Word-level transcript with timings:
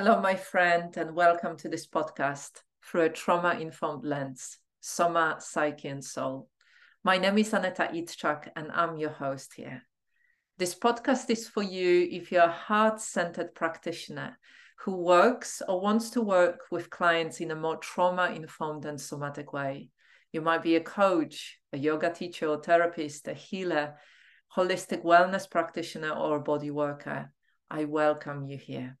Hello, 0.00 0.20
my 0.20 0.36
friend, 0.36 0.96
and 0.96 1.12
welcome 1.12 1.56
to 1.56 1.68
this 1.68 1.84
podcast 1.84 2.62
through 2.84 3.00
a 3.00 3.08
trauma 3.08 3.58
informed 3.58 4.04
lens, 4.04 4.58
Soma, 4.78 5.38
Psyche, 5.40 5.88
and 5.88 6.04
Soul. 6.04 6.48
My 7.02 7.18
name 7.18 7.36
is 7.38 7.52
Aneta 7.52 7.90
Idczak, 7.92 8.48
and 8.54 8.70
I'm 8.70 8.96
your 8.96 9.10
host 9.10 9.54
here. 9.56 9.82
This 10.56 10.72
podcast 10.72 11.28
is 11.30 11.48
for 11.48 11.64
you 11.64 12.06
if 12.12 12.30
you're 12.30 12.44
a 12.44 12.48
heart 12.48 13.00
centered 13.00 13.56
practitioner 13.56 14.38
who 14.84 14.94
works 14.94 15.62
or 15.66 15.80
wants 15.80 16.10
to 16.10 16.22
work 16.22 16.66
with 16.70 16.90
clients 16.90 17.40
in 17.40 17.50
a 17.50 17.56
more 17.56 17.78
trauma 17.78 18.26
informed 18.26 18.84
and 18.84 19.00
somatic 19.00 19.52
way. 19.52 19.90
You 20.30 20.42
might 20.42 20.62
be 20.62 20.76
a 20.76 20.80
coach, 20.80 21.58
a 21.72 21.76
yoga 21.76 22.12
teacher 22.12 22.46
or 22.46 22.62
therapist, 22.62 23.26
a 23.26 23.34
healer, 23.34 23.96
holistic 24.56 25.02
wellness 25.02 25.50
practitioner, 25.50 26.12
or 26.12 26.36
a 26.36 26.40
body 26.40 26.70
worker. 26.70 27.32
I 27.68 27.86
welcome 27.86 28.46
you 28.46 28.58
here. 28.58 28.96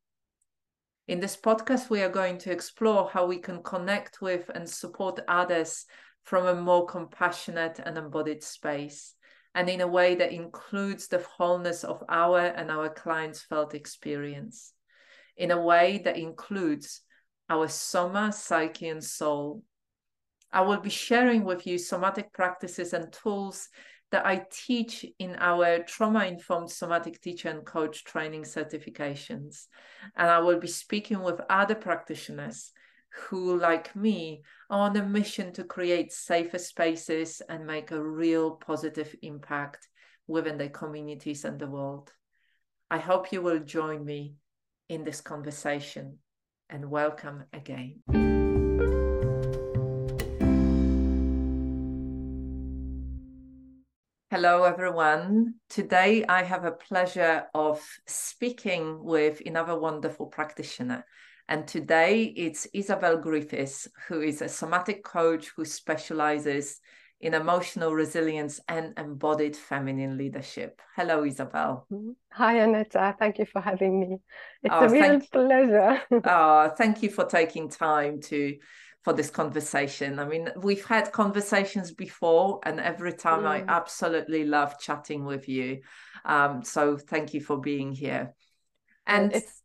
In 1.08 1.20
this 1.20 1.38
podcast, 1.38 1.88
we 1.88 2.02
are 2.02 2.10
going 2.10 2.36
to 2.36 2.52
explore 2.52 3.08
how 3.08 3.24
we 3.24 3.38
can 3.38 3.62
connect 3.62 4.20
with 4.20 4.50
and 4.54 4.68
support 4.68 5.18
others 5.26 5.86
from 6.22 6.46
a 6.46 6.54
more 6.54 6.84
compassionate 6.84 7.80
and 7.82 7.96
embodied 7.96 8.42
space, 8.42 9.14
and 9.54 9.70
in 9.70 9.80
a 9.80 9.86
way 9.86 10.16
that 10.16 10.32
includes 10.32 11.08
the 11.08 11.20
wholeness 11.20 11.82
of 11.82 12.04
our 12.10 12.40
and 12.40 12.70
our 12.70 12.90
clients' 12.90 13.40
felt 13.40 13.74
experience, 13.74 14.74
in 15.38 15.50
a 15.50 15.58
way 15.58 15.96
that 16.04 16.18
includes 16.18 17.00
our 17.48 17.68
soma, 17.68 18.30
psyche, 18.30 18.88
and 18.88 19.02
soul. 19.02 19.62
I 20.52 20.60
will 20.60 20.80
be 20.80 20.90
sharing 20.90 21.42
with 21.42 21.66
you 21.66 21.78
somatic 21.78 22.34
practices 22.34 22.92
and 22.92 23.10
tools 23.10 23.70
that 24.10 24.24
I 24.24 24.46
teach 24.50 25.04
in 25.18 25.36
our 25.38 25.80
trauma 25.80 26.24
informed 26.24 26.70
somatic 26.70 27.20
teacher 27.20 27.50
and 27.50 27.64
coach 27.64 28.04
training 28.04 28.42
certifications. 28.42 29.66
And 30.16 30.30
I 30.30 30.38
will 30.38 30.58
be 30.58 30.68
speaking 30.68 31.22
with 31.22 31.40
other 31.50 31.74
practitioners 31.74 32.72
who, 33.10 33.58
like 33.58 33.94
me, 33.94 34.42
are 34.70 34.90
on 34.90 34.96
a 34.96 35.02
mission 35.04 35.52
to 35.54 35.64
create 35.64 36.12
safer 36.12 36.58
spaces 36.58 37.42
and 37.48 37.66
make 37.66 37.90
a 37.90 38.02
real 38.02 38.52
positive 38.52 39.14
impact 39.22 39.88
within 40.26 40.58
their 40.58 40.68
communities 40.68 41.44
and 41.44 41.58
the 41.58 41.66
world. 41.66 42.12
I 42.90 42.98
hope 42.98 43.32
you 43.32 43.42
will 43.42 43.60
join 43.60 44.04
me 44.04 44.34
in 44.88 45.04
this 45.04 45.20
conversation 45.20 46.18
and 46.70 46.90
welcome 46.90 47.44
again. 47.52 48.02
Hello, 54.30 54.64
everyone. 54.64 55.54
Today 55.70 56.22
I 56.28 56.42
have 56.42 56.66
a 56.66 56.72
pleasure 56.72 57.46
of 57.54 57.82
speaking 58.06 59.02
with 59.02 59.40
another 59.46 59.78
wonderful 59.78 60.26
practitioner. 60.26 61.06
And 61.48 61.66
today 61.66 62.24
it's 62.24 62.66
Isabelle 62.74 63.16
Griffiths, 63.16 63.88
who 64.06 64.20
is 64.20 64.42
a 64.42 64.48
somatic 64.50 65.02
coach 65.02 65.50
who 65.56 65.64
specializes 65.64 66.78
in 67.22 67.32
emotional 67.32 67.94
resilience 67.94 68.60
and 68.68 68.92
embodied 68.98 69.56
feminine 69.56 70.18
leadership. 70.18 70.82
Hello, 70.94 71.24
Isabelle. 71.24 71.86
Hi, 72.32 72.60
Aneta. 72.60 73.16
Thank 73.18 73.38
you 73.38 73.46
for 73.46 73.62
having 73.62 73.98
me. 73.98 74.18
It's 74.62 74.74
oh, 74.74 74.84
a 74.84 74.88
real 74.90 75.20
pleasure. 75.32 76.02
oh, 76.24 76.68
thank 76.76 77.02
you 77.02 77.08
for 77.08 77.24
taking 77.24 77.70
time 77.70 78.20
to 78.22 78.58
for 79.04 79.12
this 79.12 79.30
conversation. 79.30 80.18
I 80.18 80.24
mean, 80.26 80.50
we've 80.56 80.84
had 80.84 81.12
conversations 81.12 81.92
before, 81.92 82.60
and 82.64 82.80
every 82.80 83.12
time 83.12 83.42
mm. 83.42 83.46
I 83.46 83.64
absolutely 83.66 84.44
love 84.44 84.78
chatting 84.78 85.24
with 85.24 85.48
you. 85.48 85.80
Um, 86.24 86.62
so 86.64 86.96
thank 86.96 87.32
you 87.34 87.40
for 87.40 87.60
being 87.60 87.92
here. 87.92 88.34
And 89.06 89.32
it's, 89.32 89.62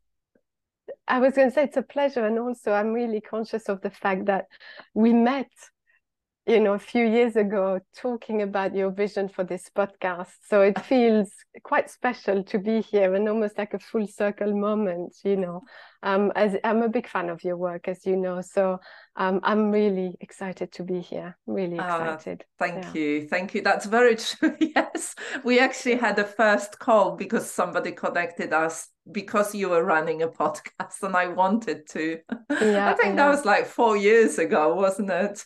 I 1.08 1.20
was 1.20 1.34
going 1.34 1.50
to 1.50 1.54
say 1.54 1.64
it's 1.64 1.78
a 1.78 1.82
pleasure, 1.82 2.26
and 2.26 2.40
also 2.40 2.72
I'm 2.72 2.94
really 2.94 3.22
conscious 3.22 3.70
of 3.70 3.82
the 3.82 3.90
fact 3.90 4.26
that 4.26 4.46
we 4.94 5.14
met 5.14 5.52
you 6.46 6.60
know 6.60 6.74
a 6.74 6.80
few 6.80 7.06
years 7.06 7.36
ago 7.36 7.80
talking 7.96 8.42
about 8.42 8.76
your 8.76 8.92
vision 8.92 9.30
for 9.30 9.44
this 9.44 9.70
podcast. 9.76 10.32
So 10.48 10.62
it 10.62 10.80
feels 10.82 11.32
quite 11.64 11.90
special 11.90 12.44
to 12.44 12.60
be 12.60 12.82
here 12.82 13.14
and 13.16 13.30
almost 13.30 13.58
like 13.58 13.74
a 13.74 13.80
full 13.80 14.08
circle 14.08 14.54
moment 14.54 15.16
you 15.24 15.38
know. 15.38 15.62
Um 16.02 16.32
as 16.36 16.56
i'm 16.64 16.82
a 16.82 16.90
big 16.90 17.08
fan 17.08 17.30
of 17.30 17.44
your 17.44 17.56
work 17.56 17.88
as 17.88 18.06
you 18.06 18.18
know. 18.18 18.42
So 18.42 18.80
um 19.16 19.40
i'm 19.44 19.72
really 19.72 20.16
excited 20.20 20.72
to 20.74 20.84
be 20.84 21.00
here. 21.00 21.38
Really 21.48 21.80
ah, 21.80 22.14
excited. 22.14 22.42
uh, 22.42 22.66
thank 22.66 22.84
yeah. 22.84 22.94
you. 22.94 23.28
Thank 23.28 23.54
you. 23.54 23.62
That's 23.62 23.86
very 23.86 24.16
true. 24.28 24.58
Yes. 24.60 25.16
We 25.44 25.60
actually 25.60 25.96
had 25.96 26.20
a 26.20 26.26
first 26.26 26.80
call 26.80 27.16
because 27.16 27.50
somebody 27.50 27.94
connected 27.94 28.52
us 28.52 28.90
because 29.12 29.54
you 29.54 29.70
were 29.70 29.84
running 29.84 30.22
a 30.22 30.28
podcast 30.42 31.02
and 31.02 31.16
I 31.16 31.28
wanted 31.28 31.88
to. 31.90 32.20
Yeah, 32.50 32.92
I 32.92 32.94
think 32.94 33.10
yeah. 33.10 33.16
that 33.16 33.30
was 33.30 33.46
like 33.46 33.66
four 33.66 33.98
years 33.98 34.38
ago, 34.38 34.76
wasn't 34.76 35.10
it? 35.10 35.44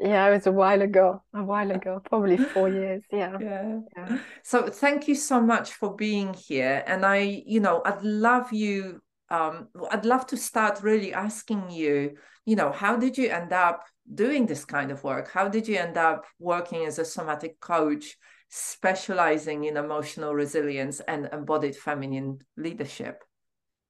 yeah, 0.00 0.26
it 0.28 0.34
was 0.34 0.46
a 0.46 0.52
while 0.52 0.82
ago, 0.82 1.22
a 1.34 1.42
while 1.42 1.70
ago, 1.78 2.00
probably 2.08 2.36
four 2.36 2.68
years. 2.68 3.02
Yeah. 3.10 3.36
yeah. 3.40 3.80
Yeah. 3.96 4.18
So 4.42 4.68
thank 4.68 5.08
you 5.08 5.14
so 5.14 5.40
much 5.40 5.72
for 5.72 5.94
being 5.94 6.34
here. 6.34 6.84
And 6.86 7.04
I, 7.04 7.42
you 7.46 7.60
know, 7.60 7.82
I'd 7.84 8.02
love 8.02 8.52
you, 8.52 9.00
um, 9.30 9.68
I'd 9.90 10.04
love 10.04 10.26
to 10.28 10.36
start 10.36 10.82
really 10.82 11.12
asking 11.12 11.70
you, 11.70 12.16
you 12.44 12.56
know, 12.56 12.72
how 12.72 12.96
did 12.96 13.16
you 13.16 13.30
end 13.30 13.52
up 13.52 13.84
doing 14.12 14.46
this 14.46 14.64
kind 14.64 14.90
of 14.90 15.02
work? 15.02 15.30
How 15.30 15.48
did 15.48 15.66
you 15.66 15.78
end 15.78 15.96
up 15.96 16.26
working 16.38 16.84
as 16.84 16.98
a 16.98 17.04
somatic 17.04 17.58
coach? 17.60 18.16
Specializing 18.54 19.64
in 19.64 19.76
emotional 19.76 20.32
resilience 20.32 21.00
and 21.00 21.28
embodied 21.32 21.74
feminine 21.74 22.38
leadership? 22.56 23.24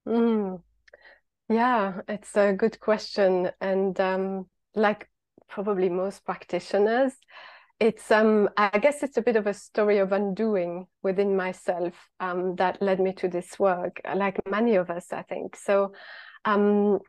Mm. 0.07 0.63
Yeah, 1.49 2.01
it's 2.07 2.35
a 2.35 2.53
good 2.53 2.79
question. 2.79 3.51
And 3.61 3.99
um, 3.99 4.47
like 4.73 5.07
probably 5.47 5.89
most 5.89 6.25
practitioners, 6.25 7.13
it's 7.79 8.09
um 8.09 8.49
I 8.57 8.79
guess 8.79 9.03
it's 9.03 9.17
a 9.17 9.21
bit 9.21 9.35
of 9.35 9.45
a 9.47 9.53
story 9.53 9.99
of 9.99 10.13
undoing 10.13 10.87
within 11.03 11.35
myself 11.35 11.93
um, 12.19 12.55
that 12.55 12.81
led 12.81 12.99
me 12.99 13.13
to 13.13 13.27
this 13.27 13.59
work, 13.59 14.01
like 14.15 14.39
many 14.49 14.75
of 14.77 14.89
us, 14.89 15.13
I 15.13 15.21
think. 15.21 15.55
So 15.57 15.93
um, 16.45 16.99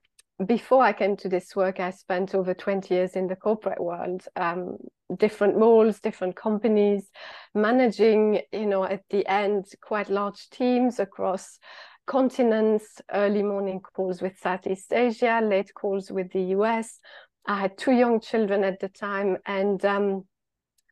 before 0.45 0.83
I 0.83 0.93
came 0.93 1.17
to 1.19 1.29
this 1.29 1.57
work, 1.57 1.81
I 1.81 1.91
spent 1.91 2.35
over 2.35 2.53
20 2.53 2.93
years 2.93 3.13
in 3.13 3.27
the 3.27 3.37
corporate 3.37 3.83
world, 3.83 4.27
um, 4.37 4.77
different 5.17 5.57
roles, 5.57 6.01
different 6.01 6.37
companies, 6.37 7.11
managing, 7.55 8.43
you 8.53 8.67
know, 8.67 8.85
at 8.85 9.03
the 9.09 9.27
end, 9.27 9.67
quite 9.83 10.11
large 10.11 10.51
teams 10.51 10.99
across 10.99 11.59
continents, 12.07 13.01
early 13.13 13.43
morning 13.43 13.81
calls 13.81 14.21
with 14.21 14.39
Southeast 14.39 14.93
Asia, 14.93 15.41
late 15.43 15.73
calls 15.75 16.11
with 16.11 16.31
the 16.33 16.43
US. 16.57 16.99
I 17.47 17.59
had 17.59 17.79
two 17.79 17.93
young 17.93 18.21
children 18.21 18.63
at 18.63 18.79
the 18.81 18.89
time, 18.89 19.39
and 19.47 19.83
um, 19.87 20.25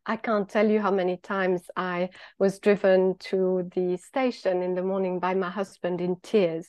I 0.07 0.15
can't 0.17 0.49
tell 0.49 0.67
you 0.67 0.79
how 0.79 0.91
many 0.91 1.17
times 1.17 1.63
I 1.75 2.09
was 2.39 2.57
driven 2.57 3.17
to 3.29 3.69
the 3.75 3.97
station 3.97 4.63
in 4.63 4.73
the 4.73 4.83
morning 4.83 5.19
by 5.19 5.35
my 5.35 5.49
husband 5.49 6.01
in 6.01 6.15
tears 6.23 6.67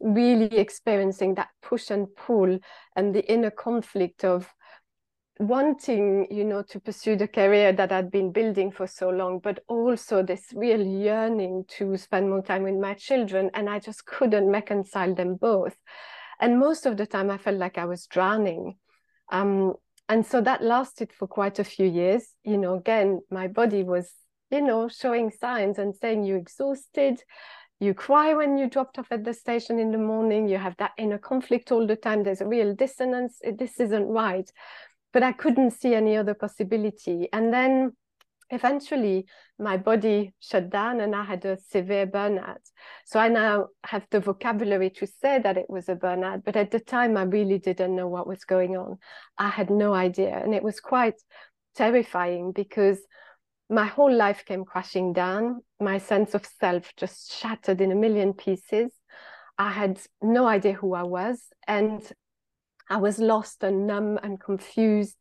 really 0.00 0.56
experiencing 0.56 1.34
that 1.34 1.48
push 1.62 1.90
and 1.90 2.06
pull 2.16 2.58
and 2.96 3.14
the 3.14 3.30
inner 3.30 3.50
conflict 3.50 4.24
of 4.24 4.52
wanting 5.38 6.26
you 6.30 6.44
know 6.44 6.62
to 6.62 6.80
pursue 6.80 7.14
the 7.14 7.28
career 7.28 7.70
that 7.70 7.92
i'd 7.92 8.10
been 8.10 8.32
building 8.32 8.70
for 8.70 8.86
so 8.86 9.10
long 9.10 9.38
but 9.38 9.58
also 9.68 10.22
this 10.22 10.46
real 10.54 10.80
yearning 10.80 11.62
to 11.68 11.94
spend 11.96 12.30
more 12.30 12.40
time 12.40 12.62
with 12.62 12.74
my 12.74 12.94
children 12.94 13.50
and 13.52 13.68
i 13.68 13.78
just 13.78 14.06
couldn't 14.06 14.46
reconcile 14.46 15.14
them 15.14 15.34
both. 15.34 15.76
And 16.40 16.58
most 16.58 16.86
of 16.86 16.96
the 16.96 17.06
time 17.06 17.30
i 17.30 17.38
felt 17.38 17.58
like 17.58 17.78
i 17.78 17.84
was 17.84 18.06
drowning. 18.06 18.76
Um, 19.30 19.74
and 20.08 20.24
so 20.24 20.40
that 20.40 20.62
lasted 20.62 21.12
for 21.12 21.26
quite 21.26 21.58
a 21.58 21.64
few 21.64 21.86
years. 21.86 22.28
You 22.42 22.56
know 22.56 22.74
again 22.74 23.20
my 23.30 23.48
body 23.48 23.82
was 23.82 24.12
you 24.50 24.62
know 24.62 24.88
showing 24.88 25.30
signs 25.30 25.78
and 25.78 25.94
saying 25.94 26.24
you're 26.24 26.38
exhausted 26.38 27.22
you 27.78 27.92
cry 27.92 28.34
when 28.34 28.56
you 28.56 28.68
dropped 28.68 28.98
off 28.98 29.08
at 29.10 29.24
the 29.24 29.34
station 29.34 29.78
in 29.78 29.90
the 29.90 29.98
morning. 29.98 30.48
You 30.48 30.56
have 30.56 30.76
that 30.78 30.92
inner 30.96 31.18
conflict 31.18 31.70
all 31.70 31.86
the 31.86 31.96
time. 31.96 32.22
There's 32.22 32.40
a 32.40 32.46
real 32.46 32.74
dissonance. 32.74 33.40
This 33.58 33.78
isn't 33.80 34.06
right. 34.06 34.50
But 35.12 35.22
i 35.22 35.32
couldn't 35.32 35.70
see 35.72 35.94
any 35.94 36.16
other 36.16 36.34
possibility. 36.34 37.28
And 37.32 37.52
then 37.52 37.92
eventually 38.50 39.26
my 39.58 39.76
body 39.76 40.32
shut 40.40 40.70
down 40.70 41.00
and 41.00 41.16
i 41.16 41.24
had 41.24 41.44
a 41.44 41.58
severe 41.58 42.06
burnout. 42.06 42.60
So 43.04 43.18
i 43.18 43.28
now 43.28 43.68
have 43.84 44.06
the 44.10 44.20
vocabulary 44.20 44.90
to 44.90 45.06
say 45.06 45.40
that 45.40 45.56
it 45.56 45.68
was 45.68 45.88
a 45.88 45.96
burnout 45.96 46.44
but 46.44 46.54
at 46.54 46.70
the 46.70 46.78
time 46.78 47.16
i 47.16 47.22
really 47.22 47.58
didn't 47.58 47.96
know 47.96 48.06
what 48.06 48.28
was 48.28 48.44
going 48.44 48.76
on. 48.76 48.98
I 49.36 49.48
had 49.48 49.68
no 49.70 49.94
idea. 49.94 50.40
And 50.42 50.54
it 50.54 50.62
was 50.62 50.80
quite 50.80 51.20
terrifying 51.74 52.52
because 52.52 53.00
my 53.68 53.86
whole 53.86 54.12
life 54.12 54.44
came 54.44 54.64
crashing 54.64 55.12
down. 55.12 55.62
My 55.80 55.98
sense 55.98 56.34
of 56.34 56.46
self 56.60 56.94
just 56.96 57.32
shattered 57.32 57.80
in 57.80 57.92
a 57.92 57.96
million 57.96 58.32
pieces. 58.32 58.92
I 59.58 59.70
had 59.70 60.00
no 60.22 60.46
idea 60.46 60.74
who 60.74 60.94
I 60.94 61.02
was, 61.02 61.40
and 61.66 62.02
I 62.88 62.98
was 62.98 63.18
lost 63.18 63.62
and 63.64 63.86
numb 63.86 64.18
and 64.22 64.40
confused. 64.40 65.16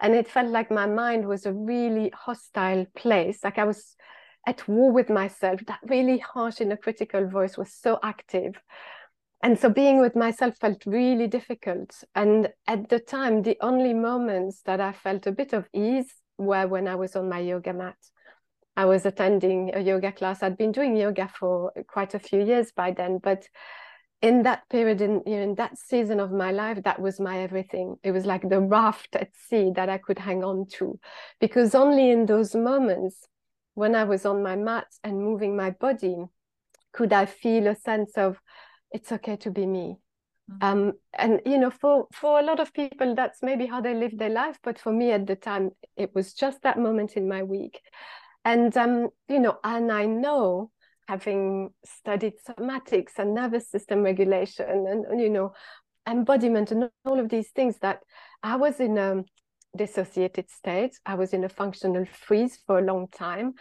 And 0.00 0.14
it 0.14 0.28
felt 0.28 0.48
like 0.50 0.70
my 0.70 0.86
mind 0.86 1.26
was 1.26 1.46
a 1.46 1.52
really 1.52 2.10
hostile 2.14 2.86
place. 2.96 3.44
Like 3.44 3.58
I 3.58 3.64
was 3.64 3.96
at 4.46 4.66
war 4.68 4.92
with 4.92 5.08
myself. 5.10 5.60
That 5.66 5.80
really 5.84 6.18
harsh 6.18 6.60
inner 6.60 6.76
critical 6.76 7.26
voice 7.28 7.56
was 7.56 7.72
so 7.72 7.98
active. 8.02 8.60
and 9.42 9.58
so 9.58 9.68
being 9.68 10.00
with 10.00 10.16
myself 10.16 10.56
felt 10.56 10.86
really 10.86 11.26
difficult. 11.26 12.02
And 12.14 12.48
at 12.66 12.88
the 12.88 12.98
time, 12.98 13.42
the 13.42 13.58
only 13.60 13.94
moments 13.94 14.62
that 14.62 14.80
I 14.80 14.92
felt 14.92 15.26
a 15.26 15.32
bit 15.32 15.52
of 15.52 15.68
ease 15.74 16.14
were 16.38 16.66
when 16.66 16.88
I 16.88 16.94
was 16.94 17.16
on 17.16 17.28
my 17.28 17.40
yoga 17.40 17.72
mat. 17.72 17.96
I 18.76 18.86
was 18.86 19.06
attending 19.06 19.70
a 19.74 19.80
yoga 19.80 20.12
class. 20.12 20.42
I'd 20.42 20.56
been 20.56 20.72
doing 20.72 20.96
yoga 20.96 21.28
for 21.28 21.72
quite 21.86 22.14
a 22.14 22.18
few 22.18 22.44
years 22.44 22.72
by 22.72 22.90
then, 22.90 23.18
but 23.22 23.48
in 24.20 24.42
that 24.44 24.68
period, 24.70 25.00
in, 25.00 25.22
you 25.26 25.36
know, 25.36 25.42
in 25.42 25.54
that 25.56 25.76
season 25.78 26.18
of 26.18 26.32
my 26.32 26.50
life, 26.50 26.82
that 26.84 27.00
was 27.00 27.20
my 27.20 27.40
everything. 27.42 27.96
It 28.02 28.12
was 28.12 28.24
like 28.24 28.48
the 28.48 28.60
raft 28.60 29.14
at 29.14 29.28
sea 29.48 29.70
that 29.76 29.88
I 29.88 29.98
could 29.98 30.18
hang 30.18 30.42
on 30.42 30.66
to, 30.78 30.98
because 31.40 31.74
only 31.74 32.10
in 32.10 32.26
those 32.26 32.54
moments 32.54 33.28
when 33.74 33.94
I 33.94 34.04
was 34.04 34.24
on 34.24 34.42
my 34.42 34.56
mat 34.56 34.86
and 35.02 35.22
moving 35.22 35.56
my 35.56 35.70
body 35.70 36.16
could 36.92 37.12
I 37.12 37.26
feel 37.26 37.66
a 37.66 37.76
sense 37.76 38.12
of 38.16 38.40
it's 38.90 39.12
okay 39.12 39.36
to 39.36 39.50
be 39.50 39.66
me. 39.66 39.98
Mm-hmm. 40.50 40.64
Um, 40.64 40.92
and 41.14 41.40
you 41.46 41.58
know, 41.58 41.70
for 41.70 42.06
for 42.12 42.38
a 42.38 42.42
lot 42.42 42.60
of 42.60 42.72
people, 42.72 43.14
that's 43.14 43.42
maybe 43.42 43.66
how 43.66 43.80
they 43.80 43.94
live 43.94 44.18
their 44.18 44.30
life. 44.30 44.58
But 44.62 44.78
for 44.78 44.92
me, 44.92 45.10
at 45.12 45.26
the 45.26 45.36
time, 45.36 45.70
it 45.96 46.14
was 46.14 46.34
just 46.34 46.62
that 46.62 46.78
moment 46.78 47.16
in 47.16 47.28
my 47.28 47.42
week. 47.42 47.80
And 48.44 48.76
um, 48.76 49.08
you 49.28 49.40
know, 49.40 49.58
and 49.64 49.90
I 49.90 50.04
know, 50.04 50.70
having 51.08 51.70
studied 51.84 52.34
somatics 52.46 53.18
and 53.18 53.34
nervous 53.34 53.70
system 53.70 54.02
regulation, 54.02 54.86
and 54.86 55.20
you 55.20 55.30
know, 55.30 55.54
embodiment, 56.06 56.72
and 56.72 56.90
all 57.06 57.18
of 57.18 57.30
these 57.30 57.50
things, 57.50 57.78
that 57.78 58.00
I 58.42 58.56
was 58.56 58.80
in 58.80 58.98
a 58.98 59.24
dissociated 59.74 60.50
state. 60.50 60.98
I 61.06 61.14
was 61.14 61.32
in 61.32 61.44
a 61.44 61.48
functional 61.48 62.04
freeze 62.04 62.58
for 62.66 62.78
a 62.78 62.84
long 62.84 63.08
time, 63.08 63.54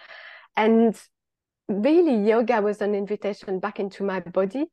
and 0.58 1.02
really, 1.70 2.28
yoga 2.28 2.62
was 2.62 2.82
an 2.82 2.94
invitation 2.94 3.60
back 3.60 3.80
into 3.80 4.04
my 4.04 4.20
body 4.20 4.66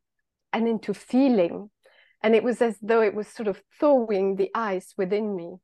and 0.53 0.67
into 0.67 0.93
feeling. 0.93 1.71
And 2.23 2.35
it 2.35 2.45
was 2.45 2.61
as 2.61 2.77
though 2.83 3.03
it 3.03 3.15
was 3.15 3.29
sort 3.29 3.49
of 3.49 3.63
thawing 3.79 4.37
the 4.37 4.51
ice 4.55 4.95
within 4.97 5.35
me. 5.35 5.57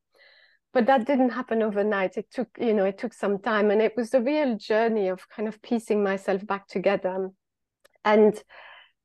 But 0.72 0.86
that 0.86 1.06
didn't 1.06 1.30
happen 1.30 1.62
overnight. 1.62 2.16
It 2.16 2.30
took, 2.30 2.48
you 2.58 2.74
know, 2.74 2.84
it 2.84 2.98
took 2.98 3.12
some 3.12 3.38
time. 3.38 3.70
And 3.70 3.80
it 3.80 3.94
was 3.96 4.12
a 4.14 4.20
real 4.20 4.56
journey 4.56 5.08
of 5.08 5.28
kind 5.28 5.48
of 5.48 5.62
piecing 5.62 6.02
myself 6.02 6.46
back 6.46 6.68
together. 6.68 7.30
And 8.04 8.42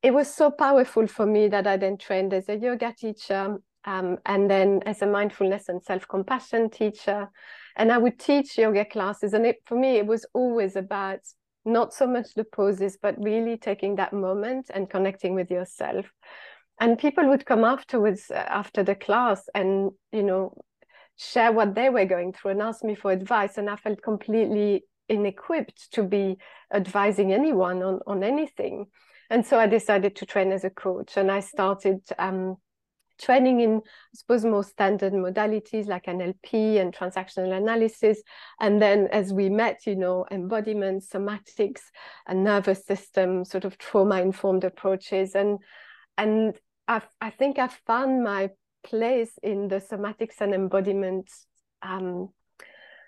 it 0.02 0.12
was 0.12 0.32
so 0.32 0.50
powerful 0.50 1.06
for 1.06 1.26
me 1.26 1.48
that 1.48 1.66
I 1.66 1.76
then 1.76 1.96
trained 1.96 2.34
as 2.34 2.48
a 2.48 2.56
yoga 2.56 2.92
teacher 2.98 3.58
um, 3.84 4.18
and 4.26 4.50
then 4.50 4.80
as 4.84 5.02
a 5.02 5.06
mindfulness 5.06 5.68
and 5.68 5.82
self-compassion 5.82 6.70
teacher. 6.70 7.30
And 7.76 7.90
I 7.90 7.98
would 7.98 8.18
teach 8.18 8.58
yoga 8.58 8.84
classes. 8.84 9.32
And 9.32 9.46
it, 9.46 9.62
for 9.64 9.76
me, 9.76 9.96
it 9.96 10.06
was 10.06 10.26
always 10.34 10.76
about 10.76 11.20
not 11.64 11.94
so 11.94 12.06
much 12.06 12.34
the 12.34 12.44
poses, 12.44 12.98
but 13.00 13.14
really 13.22 13.56
taking 13.56 13.96
that 13.96 14.12
moment 14.12 14.70
and 14.74 14.90
connecting 14.90 15.34
with 15.34 15.50
yourself. 15.50 16.06
And 16.82 16.98
people 16.98 17.28
would 17.28 17.46
come 17.46 17.62
afterwards 17.62 18.28
uh, 18.28 18.34
after 18.34 18.82
the 18.82 18.96
class 18.96 19.48
and, 19.54 19.92
you 20.10 20.24
know, 20.24 20.52
share 21.16 21.52
what 21.52 21.76
they 21.76 21.88
were 21.90 22.06
going 22.06 22.32
through 22.32 22.50
and 22.50 22.60
ask 22.60 22.82
me 22.82 22.96
for 22.96 23.12
advice. 23.12 23.56
And 23.56 23.70
I 23.70 23.76
felt 23.76 24.02
completely 24.02 24.82
inequipped 25.08 25.90
to 25.92 26.02
be 26.02 26.38
advising 26.74 27.32
anyone 27.32 27.84
on, 27.84 28.00
on 28.04 28.24
anything. 28.24 28.86
And 29.30 29.46
so 29.46 29.60
I 29.60 29.68
decided 29.68 30.16
to 30.16 30.26
train 30.26 30.50
as 30.50 30.64
a 30.64 30.70
coach 30.70 31.16
and 31.16 31.30
I 31.30 31.38
started 31.38 32.00
um, 32.18 32.56
training 33.16 33.60
in, 33.60 33.76
I 33.76 34.14
suppose, 34.14 34.44
more 34.44 34.64
standard 34.64 35.12
modalities 35.12 35.86
like 35.86 36.06
NLP 36.06 36.80
and 36.80 36.92
transactional 36.92 37.56
analysis. 37.56 38.20
And 38.58 38.82
then 38.82 39.06
as 39.12 39.32
we 39.32 39.50
met, 39.50 39.86
you 39.86 39.94
know, 39.94 40.26
embodiment, 40.32 41.04
somatics, 41.04 41.82
and 42.26 42.42
nervous 42.42 42.84
system, 42.84 43.44
sort 43.44 43.64
of 43.64 43.78
trauma-informed 43.78 44.64
approaches. 44.64 45.36
And 45.36 45.60
and 46.18 46.54
i 46.88 47.00
I 47.20 47.30
think 47.30 47.58
I 47.58 47.68
found 47.86 48.22
my 48.22 48.50
place 48.84 49.38
in 49.42 49.68
the 49.68 49.80
somatics 49.80 50.40
and 50.40 50.54
embodiment 50.54 51.30
um, 51.82 52.30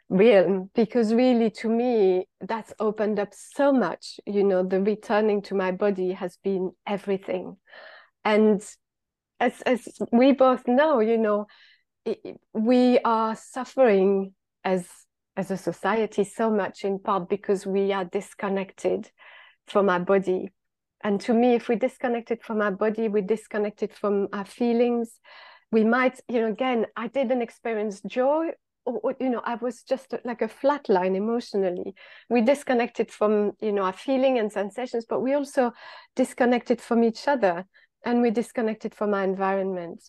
realm 0.09 0.71
because 0.75 1.13
really 1.15 1.51
to 1.51 1.69
me 1.69 2.27
that's 2.41 2.73
opened 2.79 3.19
up 3.19 3.33
so 3.33 3.73
much 3.73 4.21
you 4.27 4.45
know 4.45 4.63
the 4.63 4.81
returning 4.81 5.43
to 5.43 5.55
my 5.55 5.73
body 5.73 6.13
has 6.13 6.37
been 6.45 6.71
everything 6.87 7.57
and 8.25 8.63
as 9.41 9.61
as 9.63 9.89
we 10.13 10.33
both 10.33 10.67
know, 10.67 11.01
you 11.01 11.19
know, 11.19 11.47
we 12.53 12.99
are 13.05 13.37
suffering 13.37 14.35
as 14.65 14.87
as 15.37 15.51
a 15.51 15.57
society 15.57 16.25
so 16.25 16.51
much 16.51 16.85
in 16.85 16.99
part 16.99 17.29
because 17.29 17.67
we 17.67 17.93
are 17.93 18.05
disconnected 18.05 19.11
from 19.67 19.89
our 19.89 20.01
body. 20.01 20.51
And 21.05 21.21
to 21.21 21.35
me, 21.35 21.55
if 21.55 21.69
we 21.69 21.77
disconnected 21.77 22.43
from 22.43 22.63
our 22.63 22.73
body, 22.73 23.09
we 23.09 23.21
disconnected 23.21 23.93
from 23.93 24.29
our 24.33 24.47
feelings. 24.47 25.21
We 25.71 25.85
might, 25.85 26.19
you 26.29 26.41
know, 26.41 26.49
again, 26.49 26.87
I 26.97 27.09
didn't 27.09 27.43
experience 27.43 28.01
joy 28.01 28.53
or, 28.87 29.01
or, 29.03 29.17
you 29.21 29.31
know 29.31 29.43
i 29.45 29.55
was 29.57 29.83
just 29.83 30.15
like 30.25 30.43
a 30.43 30.49
flat 30.49 30.89
line 30.89 31.17
emotionally 31.17 31.95
we 32.29 32.41
disconnected 32.41 33.11
from 33.11 33.53
you 33.61 33.73
know 33.73 33.83
our 33.83 33.93
feeling 33.93 34.39
and 34.39 34.53
sensations 34.53 35.07
but 35.09 35.21
we 35.21 35.35
also 35.35 35.73
disconnected 36.17 36.81
from 36.81 37.03
each 37.03 37.27
other 37.27 37.65
and 38.05 38.21
we're 38.21 38.31
disconnected 38.31 38.95
from 38.95 39.15
our 39.15 39.25
environment 39.25 40.03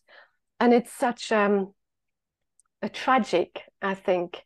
and 0.60 0.74
it's 0.74 0.92
such 0.92 1.32
um, 1.32 1.74
a 2.82 2.90
tragic 2.90 3.62
i 3.82 3.94
think 3.94 4.44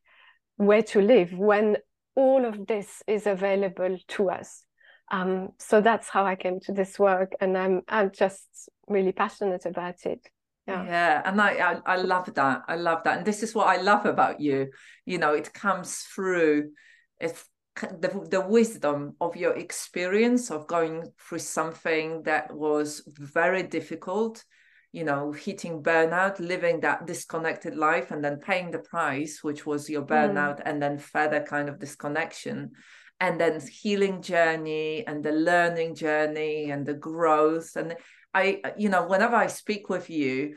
way 0.58 0.82
to 0.82 1.02
live 1.02 1.34
when 1.34 1.78
all 2.16 2.46
of 2.46 2.68
this 2.68 3.02
is 3.08 3.26
available 3.26 3.98
to 4.08 4.30
us 4.30 4.64
um, 5.12 5.50
so 5.58 5.82
that's 5.82 6.10
how 6.10 6.26
i 6.26 6.36
came 6.36 6.60
to 6.60 6.72
this 6.72 7.00
work 7.00 7.34
and 7.40 7.58
i'm 7.58 7.82
i'm 7.88 8.12
just 8.12 8.70
really 8.88 9.12
passionate 9.12 9.66
about 9.66 10.06
it 10.06 10.28
yeah. 10.68 10.86
yeah 10.86 11.22
and 11.26 11.42
I, 11.42 11.52
I 11.54 11.94
i 11.94 11.96
love 11.98 12.34
that 12.36 12.62
i 12.68 12.76
love 12.76 13.04
that 13.04 13.18
and 13.18 13.26
this 13.26 13.44
is 13.44 13.56
what 13.56 13.68
i 13.68 13.82
love 13.82 14.06
about 14.06 14.40
you 14.40 14.70
you 15.06 15.18
know 15.18 15.34
it 15.34 15.54
comes 15.54 15.98
through 15.98 16.72
if 17.20 17.46
the, 17.76 18.28
the 18.30 18.42
wisdom 18.42 19.16
of 19.22 19.36
your 19.36 19.54
experience 19.56 20.52
of 20.52 20.68
going 20.68 21.06
through 21.20 21.40
something 21.40 22.24
that 22.24 22.54
was 22.54 23.04
very 23.08 23.64
difficult 23.64 24.44
you 24.92 25.04
know 25.04 25.32
hitting 25.32 25.84
burnout 25.84 26.40
living 26.40 26.80
that 26.80 27.06
disconnected 27.06 27.76
life 27.76 28.12
and 28.12 28.24
then 28.24 28.38
paying 28.38 28.72
the 28.72 28.80
price 28.80 29.44
which 29.44 29.66
was 29.66 29.90
your 29.90 30.02
mm. 30.02 30.08
burnout 30.08 30.58
mm. 30.58 30.64
and 30.66 30.82
then 30.82 30.98
further 30.98 31.42
kind 31.42 31.70
of 31.70 31.80
disconnection 31.80 32.72
and 33.20 33.40
then 33.40 33.60
healing 33.60 34.22
journey 34.22 35.06
and 35.06 35.24
the 35.24 35.32
learning 35.32 35.96
journey 35.96 36.72
and 36.72 36.86
the 36.86 36.94
growth 36.94 37.76
and 37.76 37.96
i 38.34 38.62
you 38.78 38.90
know 38.90 39.08
whenever 39.08 39.36
i 39.36 39.48
speak 39.48 39.90
with 39.90 40.10
you 40.10 40.56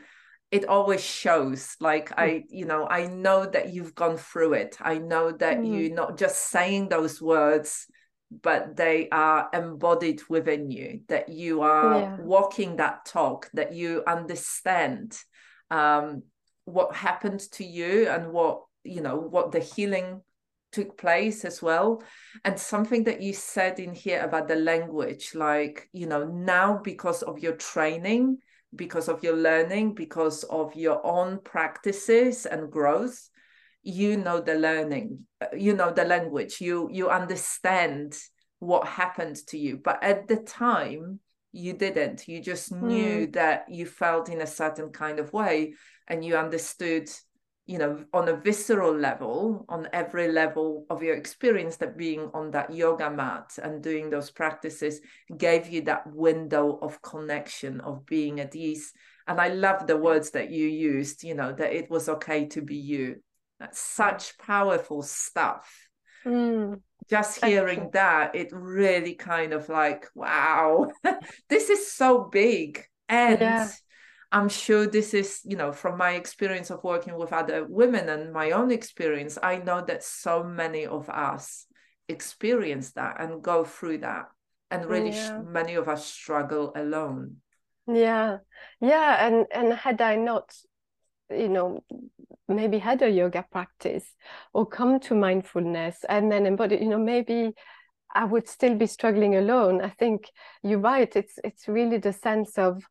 it 0.51 0.67
always 0.67 1.03
shows 1.03 1.75
like 1.79 2.09
mm. 2.09 2.15
i 2.17 2.43
you 2.49 2.65
know 2.65 2.87
i 2.87 3.07
know 3.07 3.45
that 3.45 3.73
you've 3.73 3.95
gone 3.95 4.17
through 4.17 4.53
it 4.53 4.77
i 4.81 4.97
know 4.97 5.31
that 5.31 5.57
mm. 5.57 5.67
you're 5.67 5.95
not 5.95 6.17
just 6.17 6.49
saying 6.49 6.89
those 6.89 7.21
words 7.21 7.87
but 8.41 8.75
they 8.75 9.09
are 9.09 9.49
embodied 9.53 10.21
within 10.29 10.71
you 10.71 11.01
that 11.07 11.29
you 11.29 11.61
are 11.61 11.99
yeah. 11.99 12.17
walking 12.21 12.77
that 12.77 13.05
talk 13.05 13.49
that 13.53 13.73
you 13.73 14.03
understand 14.07 15.17
um, 15.69 16.23
what 16.65 16.95
happened 16.95 17.39
to 17.39 17.63
you 17.63 18.07
and 18.07 18.31
what 18.31 18.61
you 18.83 19.01
know 19.01 19.17
what 19.17 19.51
the 19.51 19.59
healing 19.59 20.21
took 20.73 20.97
place 20.97 21.45
as 21.45 21.61
well 21.61 22.01
and 22.43 22.59
something 22.59 23.03
that 23.03 23.21
you 23.21 23.31
said 23.31 23.79
in 23.79 23.93
here 23.93 24.21
about 24.21 24.47
the 24.47 24.55
language 24.55 25.35
like 25.35 25.87
you 25.93 26.07
know 26.07 26.23
now 26.25 26.79
because 26.83 27.21
of 27.23 27.39
your 27.39 27.55
training 27.55 28.37
because 28.75 29.07
of 29.07 29.23
your 29.23 29.35
learning, 29.35 29.93
because 29.93 30.43
of 30.45 30.75
your 30.75 31.05
own 31.05 31.39
practices 31.43 32.45
and 32.45 32.71
growth, 32.71 33.29
you 33.81 34.17
know 34.17 34.39
the 34.39 34.55
learning, 34.55 35.25
you 35.55 35.73
know 35.73 35.91
the 35.91 36.05
language, 36.05 36.61
you 36.61 36.89
you 36.91 37.09
understand 37.09 38.17
what 38.59 38.87
happened 38.87 39.35
to 39.47 39.57
you. 39.57 39.77
But 39.77 40.01
at 40.03 40.27
the 40.27 40.37
time, 40.37 41.19
you 41.51 41.73
didn't. 41.73 42.27
You 42.27 42.41
just 42.41 42.71
knew 42.71 43.27
mm. 43.27 43.33
that 43.33 43.65
you 43.69 43.85
felt 43.85 44.29
in 44.29 44.41
a 44.41 44.47
certain 44.47 44.89
kind 44.91 45.19
of 45.19 45.33
way 45.33 45.73
and 46.07 46.23
you 46.23 46.37
understood 46.37 47.09
you 47.65 47.77
know 47.77 48.03
on 48.13 48.27
a 48.27 48.35
visceral 48.35 48.93
level 48.93 49.65
on 49.69 49.87
every 49.93 50.27
level 50.27 50.85
of 50.89 51.01
your 51.01 51.15
experience 51.15 51.77
that 51.77 51.97
being 51.97 52.29
on 52.33 52.51
that 52.51 52.73
yoga 52.73 53.09
mat 53.09 53.57
and 53.63 53.81
doing 53.81 54.09
those 54.09 54.29
practices 54.29 54.99
gave 55.37 55.69
you 55.69 55.81
that 55.81 56.05
window 56.07 56.77
of 56.81 57.01
connection 57.01 57.79
of 57.81 58.05
being 58.05 58.39
at 58.39 58.55
ease. 58.55 58.91
And 59.27 59.39
i 59.39 59.47
love 59.47 59.87
the 59.87 59.95
words 59.95 60.31
that 60.31 60.49
you 60.49 60.67
used 60.67 61.23
you 61.23 61.35
know 61.35 61.53
that 61.53 61.71
it 61.71 61.89
was 61.89 62.09
okay 62.09 62.45
to 62.47 62.61
be 62.61 62.75
you. 62.75 63.23
That's 63.59 63.79
such 63.79 64.37
powerful 64.37 65.01
stuff. 65.01 65.71
Mm. 66.25 66.79
just 67.09 67.43
hearing 67.43 67.89
that 67.91 68.33
it 68.33 68.47
really 68.53 69.13
kind 69.13 69.51
of 69.51 69.67
like 69.67 70.07
wow 70.15 70.89
this 71.49 71.69
is 71.69 71.91
so 71.91 72.29
big. 72.31 72.85
And 73.09 73.39
yeah 73.41 73.69
I'm 74.33 74.49
sure 74.49 74.87
this 74.87 75.13
is, 75.13 75.41
you 75.45 75.55
know, 75.55 75.71
from 75.71 75.97
my 75.97 76.13
experience 76.13 76.71
of 76.71 76.83
working 76.83 77.15
with 77.17 77.31
other 77.31 77.65
women 77.65 78.09
and 78.09 78.33
my 78.33 78.51
own 78.51 78.71
experience, 78.71 79.37
I 79.41 79.57
know 79.57 79.81
that 79.85 80.03
so 80.03 80.43
many 80.43 80.87
of 80.87 81.09
us 81.09 81.67
experience 82.09 82.91
that 82.93 83.21
and 83.21 83.43
go 83.43 83.63
through 83.63 83.99
that. 83.99 84.25
And 84.71 84.85
really, 84.87 85.11
yeah. 85.11 85.39
many 85.45 85.75
of 85.75 85.87
us 85.87 86.05
struggle 86.05 86.73
alone. 86.75 87.37
yeah 87.87 88.37
yeah 88.79 89.27
and 89.27 89.45
and 89.51 89.73
had 89.73 90.01
i 90.01 90.15
not 90.15 90.55
you 91.29 91.49
know 91.49 91.83
maybe 92.47 92.79
had 92.79 93.01
a 93.01 93.09
yoga 93.09 93.45
practice 93.51 94.05
or 94.53 94.65
come 94.65 94.99
to 94.99 95.15
mindfulness 95.15 96.05
and 96.07 96.31
then 96.31 96.45
embody 96.45 96.77
you 96.77 96.87
know 96.87 96.99
maybe 96.99 97.51
i 98.15 98.23
would 98.23 98.47
still 98.47 98.75
be 98.75 98.85
struggling 98.85 99.35
alone 99.35 99.81
i 99.81 99.89
think 99.89 100.29
you're 100.63 100.79
right 100.79 101.15
it's 101.15 101.39
it's 101.43 101.67
really 101.67 101.97
the 101.97 102.13
sense 102.13 102.57
of 102.57 102.83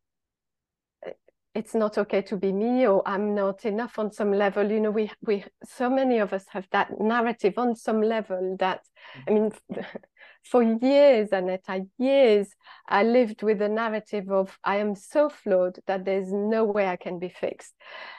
it's 1.55 1.75
not 1.75 1.99
okay 1.99 2.23
to 2.23 2.37
be 2.37 2.53
me 2.53 2.87
or 2.87 3.03
i'm 3.07 3.35
not 3.35 3.65
enough 3.65 3.99
on 3.99 4.11
some 4.11 4.33
level. 4.33 4.71
You 4.71 4.81
know 4.81 4.91
we 4.91 5.11
we 5.23 5.45
so 5.65 5.91
many 5.91 6.19
of 6.19 6.33
us 6.33 6.45
have 6.49 6.67
that 6.73 7.01
narrative 7.01 7.55
on 7.57 7.77
some 7.77 8.01
level 8.01 8.57
that 8.59 8.81
i 9.27 9.31
mean 9.31 9.51
for 10.45 10.63
years 10.63 11.33
Aneta 11.33 11.87
years 11.99 12.49
i 12.89 13.03
lived 13.03 13.43
with 13.43 13.59
the 13.59 13.69
narrative 13.69 14.31
of 14.31 14.59
i 14.65 14.77
am 14.77 14.95
so 14.95 15.29
flawed 15.29 15.79
that 15.87 16.05
there's 16.05 16.33
no 16.33 16.65
way 16.65 16.87
i 16.87 16.97
can 16.97 17.19
be 17.19 17.29
fixed. 17.29 17.75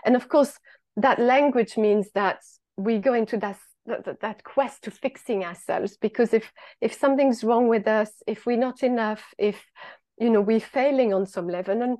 And 0.06 0.16
of 0.16 0.30
course 0.30 0.58
that 0.98 1.20
language 1.20 1.78
means 1.78 2.10
that 2.14 2.40
we 2.78 3.00
go 3.00 3.14
into 3.14 3.38
that 3.38 3.58
that, 3.86 4.22
that 4.22 4.44
quest 4.44 4.84
to 4.84 4.92
fixing 4.92 5.44
ourselves 5.44 5.98
because 5.98 6.34
if 6.34 6.52
if 6.80 6.94
something's 6.94 7.44
wrong 7.44 7.68
with 7.68 7.88
us 7.88 8.12
if 8.28 8.46
we're 8.46 8.58
not 8.58 8.82
enough 8.82 9.34
if 9.38 9.66
you 10.18 10.30
know 10.30 10.40
we're 10.40 10.60
failing 10.60 11.14
on 11.14 11.26
some 11.26 11.50
level 11.50 11.82
and 11.82 11.98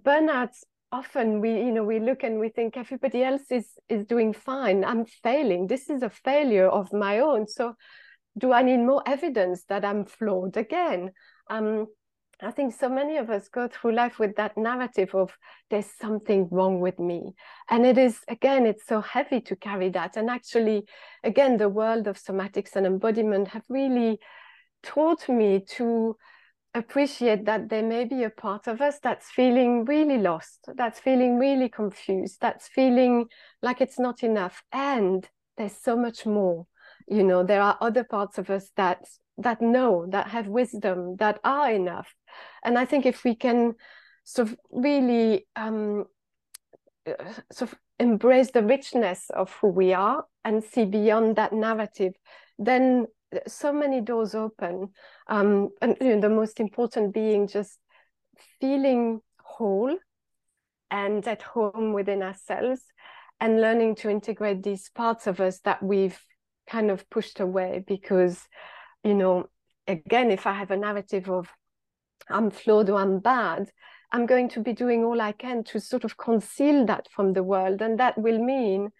burnout 0.00 0.50
often 0.92 1.40
we 1.40 1.50
you 1.50 1.72
know 1.72 1.82
we 1.82 1.98
look 1.98 2.22
and 2.22 2.38
we 2.38 2.50
think 2.50 2.76
everybody 2.76 3.24
else 3.24 3.50
is 3.50 3.66
is 3.88 4.04
doing 4.04 4.32
fine. 4.32 4.84
I'm 4.84 5.06
failing. 5.06 5.66
This 5.66 5.88
is 5.88 6.02
a 6.02 6.10
failure 6.10 6.68
of 6.68 6.92
my 6.92 7.20
own. 7.20 7.48
So 7.48 7.74
do 8.38 8.52
i 8.52 8.62
need 8.62 8.78
more 8.78 9.02
evidence 9.06 9.64
that 9.64 9.84
i'm 9.84 10.04
flawed 10.04 10.56
again? 10.56 11.12
Um 11.50 11.86
i 12.42 12.50
think 12.50 12.74
so 12.74 12.88
many 12.88 13.16
of 13.16 13.30
us 13.30 13.48
go 13.48 13.68
through 13.68 13.94
life 13.94 14.18
with 14.18 14.34
that 14.36 14.56
narrative 14.56 15.14
of 15.14 15.30
there's 15.70 15.90
something 16.00 16.48
wrong 16.50 16.80
with 16.80 16.98
me. 16.98 17.32
And 17.70 17.86
it 17.86 17.98
is 17.98 18.20
again 18.28 18.66
it's 18.66 18.86
so 18.86 19.00
heavy 19.00 19.40
to 19.42 19.56
carry 19.56 19.88
that. 19.90 20.16
And 20.16 20.28
actually 20.28 20.84
again 21.24 21.56
the 21.56 21.68
world 21.68 22.06
of 22.06 22.18
somatics 22.18 22.76
and 22.76 22.86
embodiment 22.86 23.48
have 23.48 23.64
really 23.68 24.18
taught 24.82 25.28
me 25.28 25.60
to 25.76 26.16
appreciate 26.74 27.44
that 27.44 27.68
there 27.68 27.82
may 27.82 28.04
be 28.04 28.24
a 28.24 28.30
part 28.30 28.66
of 28.66 28.80
us 28.80 28.98
that's 29.02 29.30
feeling 29.30 29.84
really 29.84 30.18
lost, 30.18 30.66
that's 30.76 30.98
feeling 30.98 31.38
really 31.38 31.68
confused, 31.68 32.38
that's 32.40 32.68
feeling 32.68 33.26
like 33.60 33.80
it's 33.80 33.98
not 33.98 34.22
enough. 34.22 34.62
And 34.72 35.28
there's 35.56 35.76
so 35.76 35.96
much 35.96 36.24
more. 36.26 36.66
You 37.08 37.24
know, 37.24 37.42
there 37.42 37.60
are 37.60 37.76
other 37.80 38.04
parts 38.04 38.38
of 38.38 38.48
us 38.50 38.70
that 38.76 39.04
that 39.38 39.60
know, 39.62 40.06
that 40.10 40.28
have 40.28 40.46
wisdom, 40.46 41.16
that 41.16 41.40
are 41.42 41.70
enough. 41.72 42.14
And 42.64 42.78
I 42.78 42.84
think 42.84 43.06
if 43.06 43.24
we 43.24 43.34
can 43.34 43.74
sort 44.24 44.48
of 44.48 44.56
really 44.70 45.46
um, 45.56 46.04
uh, 47.06 47.12
sort 47.50 47.72
of 47.72 47.78
embrace 47.98 48.50
the 48.50 48.62
richness 48.62 49.30
of 49.30 49.50
who 49.60 49.68
we 49.68 49.94
are 49.94 50.24
and 50.44 50.62
see 50.62 50.84
beyond 50.84 51.36
that 51.36 51.52
narrative, 51.52 52.14
then 52.58 53.06
so 53.46 53.72
many 53.72 54.00
doors 54.00 54.34
open 54.34 54.90
um, 55.28 55.70
and 55.80 55.96
you 56.00 56.14
know, 56.14 56.20
the 56.20 56.28
most 56.28 56.60
important 56.60 57.14
being 57.14 57.46
just 57.46 57.78
feeling 58.60 59.20
whole 59.40 59.96
and 60.90 61.26
at 61.26 61.42
home 61.42 61.92
within 61.92 62.22
ourselves 62.22 62.82
and 63.40 63.60
learning 63.60 63.96
to 63.96 64.08
integrate 64.08 64.62
these 64.62 64.88
parts 64.90 65.26
of 65.26 65.40
us 65.40 65.58
that 65.60 65.82
we've 65.82 66.20
kind 66.68 66.90
of 66.90 67.08
pushed 67.10 67.40
away 67.40 67.82
because 67.86 68.46
you 69.02 69.14
know 69.14 69.46
again 69.88 70.30
if 70.30 70.46
i 70.46 70.52
have 70.52 70.70
a 70.70 70.76
narrative 70.76 71.28
of 71.28 71.48
i'm 72.30 72.50
flawed 72.50 72.88
or 72.88 73.00
i'm 73.00 73.18
bad 73.18 73.68
i'm 74.12 74.26
going 74.26 74.48
to 74.48 74.60
be 74.60 74.72
doing 74.72 75.02
all 75.02 75.20
i 75.20 75.32
can 75.32 75.64
to 75.64 75.80
sort 75.80 76.04
of 76.04 76.16
conceal 76.16 76.86
that 76.86 77.08
from 77.10 77.32
the 77.32 77.42
world. 77.42 77.82
And 77.82 77.98
that 77.98 78.16
will 78.16 78.38
mean 78.38 78.90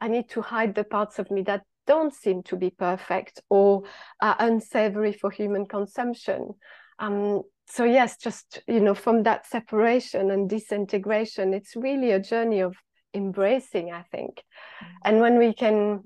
i 0.00 0.06
need 0.06 0.28
to 0.30 0.42
hide 0.42 0.74
the 0.74 0.84
parts 0.84 1.18
of 1.18 1.30
me 1.30 1.42
that 1.42 1.64
don't 1.88 2.14
seem 2.14 2.42
to 2.44 2.56
be 2.56 2.70
perfect 2.70 3.40
or 3.48 3.82
are 4.20 4.36
unsavory 4.38 5.12
for 5.12 5.30
human 5.30 5.66
consumption. 5.66 6.50
Um, 7.00 7.42
so 7.66 7.84
yes, 7.84 8.18
just 8.18 8.62
you 8.68 8.80
know, 8.80 8.94
from 8.94 9.24
that 9.24 9.46
separation 9.46 10.30
and 10.30 10.48
disintegration, 10.48 11.54
it's 11.54 11.74
really 11.74 12.12
a 12.12 12.20
journey 12.20 12.60
of 12.60 12.76
embracing, 13.14 13.90
I 13.90 14.02
think. 14.12 14.36
Mm-hmm. 14.36 14.94
And 15.04 15.20
when 15.20 15.38
we 15.38 15.54
can 15.54 16.04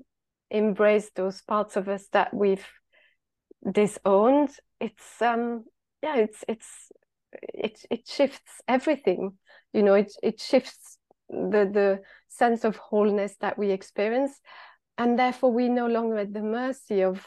embrace 0.49 1.11
those 1.15 1.41
parts 1.41 1.75
of 1.75 1.89
us 1.89 2.07
that 2.13 2.33
we've 2.33 2.65
disowned, 3.69 4.51
it's 4.79 5.21
um 5.21 5.65
yeah, 6.01 6.15
it's 6.17 6.43
it's 6.47 6.91
it 7.53 7.85
it 7.89 8.07
shifts 8.07 8.61
everything. 8.67 9.37
You 9.73 9.83
know, 9.83 9.95
it 9.95 10.13
it 10.23 10.39
shifts 10.39 10.97
the 11.29 11.69
the 11.71 12.01
sense 12.29 12.63
of 12.63 12.77
wholeness 12.77 13.35
that 13.41 13.57
we 13.57 13.71
experience 13.71 14.39
and 14.97 15.17
therefore 15.17 15.51
we 15.51 15.69
no 15.69 15.87
longer 15.87 16.17
at 16.17 16.33
the 16.33 16.41
mercy 16.41 17.01
of 17.01 17.25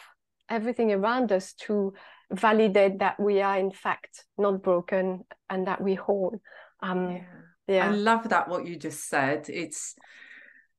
everything 0.48 0.92
around 0.92 1.32
us 1.32 1.52
to 1.54 1.92
validate 2.32 2.98
that 2.98 3.18
we 3.18 3.40
are 3.40 3.58
in 3.58 3.70
fact 3.70 4.24
not 4.38 4.62
broken 4.62 5.24
and 5.50 5.66
that 5.66 5.80
we 5.80 5.94
whole 5.94 6.40
um 6.82 7.12
yeah. 7.12 7.22
yeah. 7.68 7.88
i 7.88 7.90
love 7.90 8.28
that 8.28 8.48
what 8.48 8.66
you 8.66 8.76
just 8.76 9.08
said 9.08 9.46
it's 9.48 9.94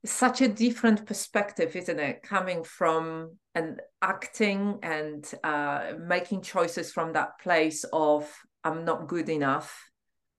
such 0.05 0.41
a 0.41 0.47
different 0.47 1.05
perspective 1.05 1.75
isn't 1.75 1.99
it 1.99 2.21
coming 2.21 2.63
from 2.63 3.31
and 3.55 3.81
acting 4.01 4.77
and 4.83 5.33
uh, 5.43 5.93
making 5.99 6.41
choices 6.41 6.91
from 6.91 7.13
that 7.13 7.39
place 7.39 7.83
of 7.91 8.29
i'm 8.63 8.85
not 8.85 9.07
good 9.07 9.29
enough 9.29 9.89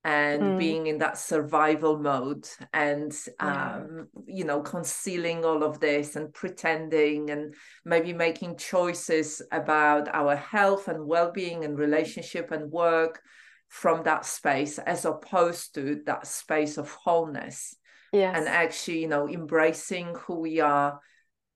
and 0.09 0.43
mm. 0.43 0.59
being 0.59 0.87
in 0.87 0.97
that 0.97 1.19
survival 1.19 1.99
mode 1.99 2.49
and 2.73 3.15
yeah. 3.38 3.75
um, 3.75 4.09
you 4.27 4.43
know 4.43 4.62
concealing 4.62 5.45
all 5.45 5.62
of 5.62 5.81
this 5.81 6.17
and 6.17 6.33
pretending 6.33 7.29
and 7.29 7.55
maybe 7.85 8.15
making 8.15 8.57
choices 8.57 9.43
about 9.53 10.09
our 10.15 10.35
health 10.35 10.88
and 10.88 11.07
well-being 11.07 11.62
and 11.62 11.79
relationship 11.79 12.50
and 12.53 12.73
work 12.73 13.21
from 13.69 14.03
that 14.05 14.25
space 14.25 14.79
as 14.79 15.05
opposed 15.05 15.75
to 15.75 16.00
that 16.07 16.27
space 16.27 16.79
of 16.79 16.91
wholeness 16.91 17.77
yes. 18.11 18.35
and 18.35 18.49
actually 18.49 19.00
you 19.03 19.09
know 19.09 19.29
embracing 19.29 20.15
who 20.27 20.41
we 20.41 20.59
are 20.59 20.99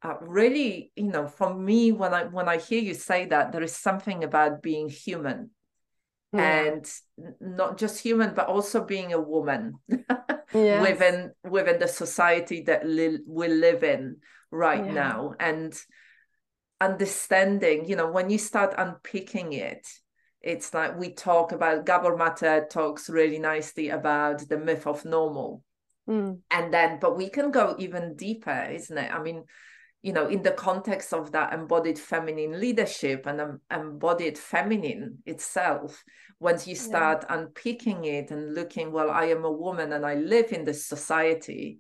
uh, 0.03 0.17
really 0.21 0.93
you 0.95 1.11
know 1.11 1.27
for 1.27 1.55
me 1.55 1.91
when 1.91 2.13
i 2.13 2.25
when 2.25 2.51
i 2.51 2.59
hear 2.59 2.83
you 2.83 2.93
say 2.93 3.25
that 3.25 3.51
there 3.51 3.63
is 3.63 3.75
something 3.75 4.25
about 4.25 4.61
being 4.61 4.91
human 4.91 5.49
yeah. 6.33 6.65
and 6.65 6.91
not 7.41 7.79
just 7.79 8.01
human 8.01 8.35
but 8.35 8.49
also 8.49 8.85
being 8.85 9.13
a 9.13 9.21
woman 9.21 9.75
yes. 10.55 10.89
within 10.89 11.33
within 11.49 11.79
the 11.79 11.89
society 11.89 12.63
that 12.63 12.87
li- 12.87 13.21
we 13.27 13.49
live 13.49 13.85
in 13.85 14.17
right 14.51 14.87
yeah. 14.87 14.93
now 14.93 15.35
and 15.39 15.79
understanding 16.81 17.85
you 17.85 17.97
know 17.97 18.11
when 18.11 18.31
you 18.31 18.39
start 18.39 18.75
unpicking 18.79 19.53
it 19.53 19.87
it's 20.41 20.75
like 20.75 20.99
we 20.99 21.15
talk 21.15 21.53
about 21.53 21.87
Gabor 21.87 22.17
Mate 22.17 22.69
talks 22.69 23.09
really 23.09 23.39
nicely 23.39 23.91
about 23.91 24.49
the 24.49 24.59
myth 24.59 24.87
of 24.87 25.05
normal 25.05 25.63
mm. 26.09 26.39
and 26.51 26.75
then 26.75 26.99
but 27.01 27.17
we 27.17 27.29
can 27.29 27.51
go 27.51 27.77
even 27.79 28.17
deeper 28.17 28.69
isn't 28.71 28.99
it 28.99 29.13
i 29.13 29.23
mean 29.23 29.45
you 30.03 30.13
know 30.13 30.27
in 30.27 30.43
the 30.43 30.51
context 30.51 31.15
of 31.15 31.33
that 31.33 31.53
embodied 31.53 31.99
feminine 31.99 32.61
leadership 32.61 33.27
and 33.27 33.41
um, 33.41 33.61
embodied 33.71 34.37
feminine 34.37 35.19
itself 35.27 36.05
once 36.41 36.67
you 36.67 36.75
start 36.75 37.25
yeah. 37.29 37.39
unpicking 37.39 38.05
it 38.05 38.31
and 38.31 38.55
looking 38.55 38.93
well 38.93 39.11
i 39.11 39.25
am 39.25 39.45
a 39.45 39.51
woman 39.51 39.93
and 39.93 40.05
i 40.05 40.15
live 40.15 40.53
in 40.53 40.65
this 40.65 40.87
society 40.87 41.79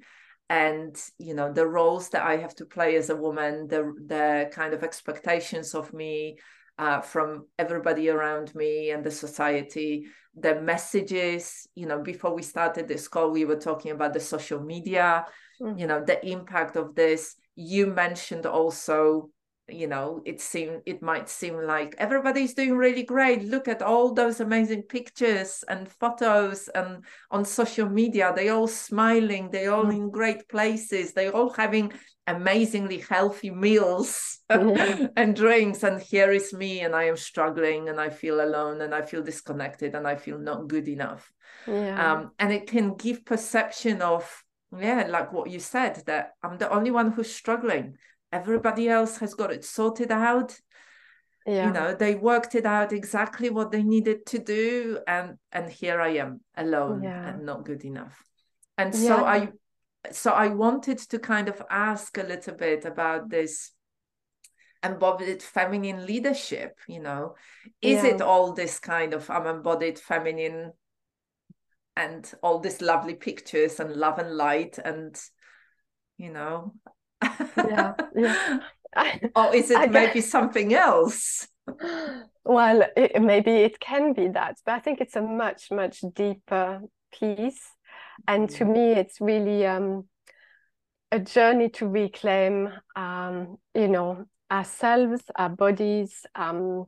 and 0.48 0.96
you 1.18 1.34
know 1.34 1.52
the 1.52 1.66
roles 1.66 2.08
that 2.10 2.22
i 2.22 2.36
have 2.36 2.54
to 2.54 2.64
play 2.64 2.96
as 2.96 3.10
a 3.10 3.16
woman 3.16 3.66
the 3.68 3.92
the 4.06 4.50
kind 4.52 4.72
of 4.72 4.82
expectations 4.82 5.74
of 5.74 5.92
me 5.92 6.36
uh, 6.78 7.00
from 7.00 7.46
everybody 7.58 8.08
around 8.08 8.54
me 8.54 8.90
and 8.90 9.04
the 9.04 9.10
society 9.10 10.06
the 10.34 10.60
messages 10.60 11.68
you 11.74 11.86
know 11.86 12.00
before 12.00 12.34
we 12.34 12.42
started 12.42 12.88
this 12.88 13.08
call 13.08 13.30
we 13.30 13.44
were 13.44 13.58
talking 13.58 13.90
about 13.90 14.14
the 14.14 14.20
social 14.20 14.60
media 14.60 15.26
mm. 15.60 15.78
you 15.78 15.86
know 15.86 16.02
the 16.04 16.24
impact 16.26 16.76
of 16.76 16.94
this 16.94 17.36
you 17.56 17.86
mentioned 17.86 18.46
also 18.46 19.30
you 19.68 19.86
know 19.86 20.20
it 20.24 20.40
seem 20.40 20.80
it 20.86 21.02
might 21.02 21.28
seem 21.28 21.54
like 21.54 21.94
everybody's 21.98 22.54
doing 22.54 22.76
really 22.76 23.04
great 23.04 23.44
look 23.44 23.68
at 23.68 23.80
all 23.80 24.12
those 24.12 24.40
amazing 24.40 24.82
pictures 24.82 25.64
and 25.68 25.88
photos 25.88 26.68
and 26.74 27.04
on 27.30 27.44
social 27.44 27.88
media 27.88 28.32
they 28.34 28.48
all 28.48 28.66
smiling 28.66 29.50
they 29.50 29.66
all 29.66 29.84
mm. 29.84 29.92
in 29.92 30.10
great 30.10 30.48
places 30.48 31.12
they 31.12 31.28
all 31.28 31.50
having 31.50 31.92
amazingly 32.26 32.98
healthy 32.98 33.50
meals 33.50 34.40
mm-hmm. 34.50 35.06
and 35.16 35.36
drinks 35.36 35.82
and 35.84 36.00
here 36.02 36.32
is 36.32 36.52
me 36.52 36.80
and 36.80 36.94
i 36.94 37.04
am 37.04 37.16
struggling 37.16 37.88
and 37.88 38.00
i 38.00 38.10
feel 38.10 38.40
alone 38.40 38.80
and 38.80 38.94
i 38.94 39.02
feel 39.02 39.22
disconnected 39.22 39.94
and 39.94 40.08
i 40.08 40.16
feel 40.16 40.38
not 40.38 40.68
good 40.68 40.88
enough 40.88 41.32
yeah. 41.68 42.12
um, 42.12 42.32
and 42.38 42.52
it 42.52 42.66
can 42.66 42.96
give 42.96 43.24
perception 43.24 44.02
of 44.02 44.42
yeah 44.78 45.06
like 45.08 45.32
what 45.32 45.50
you 45.50 45.60
said 45.60 46.02
that 46.06 46.32
i'm 46.42 46.58
the 46.58 46.70
only 46.70 46.90
one 46.90 47.12
who's 47.12 47.32
struggling 47.32 47.96
everybody 48.32 48.88
else 48.88 49.18
has 49.18 49.34
got 49.34 49.52
it 49.52 49.64
sorted 49.64 50.10
out 50.10 50.58
yeah. 51.46 51.66
you 51.66 51.72
know 51.72 51.94
they 51.94 52.14
worked 52.14 52.54
it 52.54 52.64
out 52.64 52.92
exactly 52.92 53.50
what 53.50 53.70
they 53.70 53.82
needed 53.82 54.24
to 54.24 54.38
do 54.38 54.98
and 55.06 55.36
and 55.50 55.70
here 55.70 56.00
i 56.00 56.08
am 56.08 56.40
alone 56.56 57.02
yeah. 57.02 57.28
and 57.28 57.44
not 57.44 57.64
good 57.64 57.84
enough 57.84 58.22
and 58.78 58.94
so 58.94 59.18
yeah. 59.18 59.24
i 59.24 59.48
so 60.10 60.32
i 60.32 60.48
wanted 60.48 60.98
to 60.98 61.18
kind 61.18 61.48
of 61.48 61.62
ask 61.70 62.16
a 62.16 62.22
little 62.22 62.54
bit 62.54 62.84
about 62.84 63.28
this 63.28 63.72
embodied 64.84 65.42
feminine 65.42 66.06
leadership 66.06 66.76
you 66.88 67.00
know 67.00 67.34
is 67.80 68.02
it 68.02 68.20
all 68.20 68.52
this 68.52 68.80
kind 68.80 69.14
of 69.14 69.28
i'm 69.30 69.46
embodied 69.46 69.98
feminine 69.98 70.72
and 71.96 72.32
all 72.42 72.58
these 72.58 72.80
lovely 72.80 73.14
pictures 73.14 73.80
and 73.80 73.94
love 73.94 74.18
and 74.18 74.36
light 74.36 74.78
and 74.84 75.20
you 76.16 76.30
know 76.30 76.72
yeah 77.56 77.94
yeah 78.14 78.58
or 79.36 79.54
is 79.54 79.70
it 79.70 79.78
I 79.78 79.86
maybe 79.86 80.14
guess... 80.14 80.30
something 80.30 80.74
else? 80.74 81.48
Well, 82.44 82.82
it, 82.96 83.22
maybe 83.22 83.50
it 83.50 83.80
can 83.80 84.12
be 84.12 84.28
that, 84.28 84.56
but 84.64 84.72
I 84.72 84.80
think 84.80 85.00
it's 85.00 85.16
a 85.16 85.22
much, 85.22 85.70
much 85.70 86.02
deeper 86.14 86.80
piece. 87.12 87.60
And 88.26 88.50
to 88.50 88.64
mm. 88.64 88.72
me, 88.72 88.92
it's 88.92 89.20
really 89.20 89.66
um, 89.66 90.08
a 91.10 91.18
journey 91.20 91.68
to 91.70 91.88
reclaim, 91.88 92.70
um, 92.96 93.58
you 93.74 93.88
know, 93.88 94.24
ourselves, 94.50 95.22
our 95.36 95.48
bodies, 95.48 96.26
um, 96.34 96.86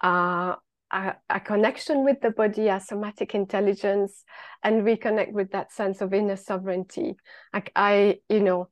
our, 0.00 0.58
our, 0.90 1.16
connection 1.44 2.04
with 2.04 2.20
the 2.20 2.30
body, 2.30 2.70
our 2.70 2.80
somatic 2.80 3.34
intelligence, 3.34 4.24
and 4.62 4.82
reconnect 4.82 5.32
with 5.32 5.50
that 5.52 5.72
sense 5.72 6.00
of 6.00 6.14
inner 6.14 6.36
sovereignty. 6.36 7.16
Like 7.52 7.72
I, 7.74 8.20
you 8.28 8.40
know, 8.40 8.68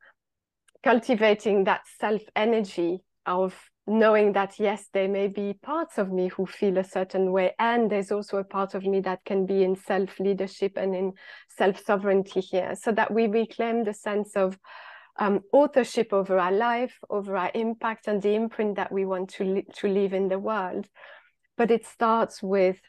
cultivating 0.82 1.64
that 1.64 1.82
self 1.98 2.22
energy 2.36 3.02
of 3.26 3.54
knowing 3.86 4.32
that 4.32 4.58
yes 4.58 4.86
there 4.92 5.08
may 5.08 5.28
be 5.28 5.54
parts 5.62 5.98
of 5.98 6.10
me 6.10 6.28
who 6.28 6.46
feel 6.46 6.78
a 6.78 6.84
certain 6.84 7.32
way 7.32 7.52
and 7.58 7.90
there's 7.90 8.10
also 8.10 8.38
a 8.38 8.44
part 8.44 8.74
of 8.74 8.84
me 8.84 9.00
that 9.00 9.22
can 9.26 9.44
be 9.44 9.62
in 9.62 9.76
self 9.76 10.18
leadership 10.18 10.72
and 10.76 10.94
in 10.94 11.12
self 11.48 11.78
sovereignty 11.84 12.40
here 12.40 12.74
so 12.80 12.90
that 12.92 13.12
we 13.12 13.26
reclaim 13.26 13.84
the 13.84 13.92
sense 13.92 14.36
of 14.36 14.58
um, 15.18 15.40
authorship 15.52 16.12
over 16.12 16.38
our 16.38 16.52
life 16.52 16.98
over 17.10 17.36
our 17.36 17.50
impact 17.54 18.08
and 18.08 18.22
the 18.22 18.34
imprint 18.34 18.76
that 18.76 18.90
we 18.90 19.04
want 19.04 19.28
to, 19.28 19.44
li- 19.44 19.66
to 19.74 19.86
leave 19.86 20.12
in 20.14 20.28
the 20.28 20.38
world 20.38 20.88
but 21.56 21.70
it 21.70 21.86
starts 21.86 22.42
with 22.42 22.80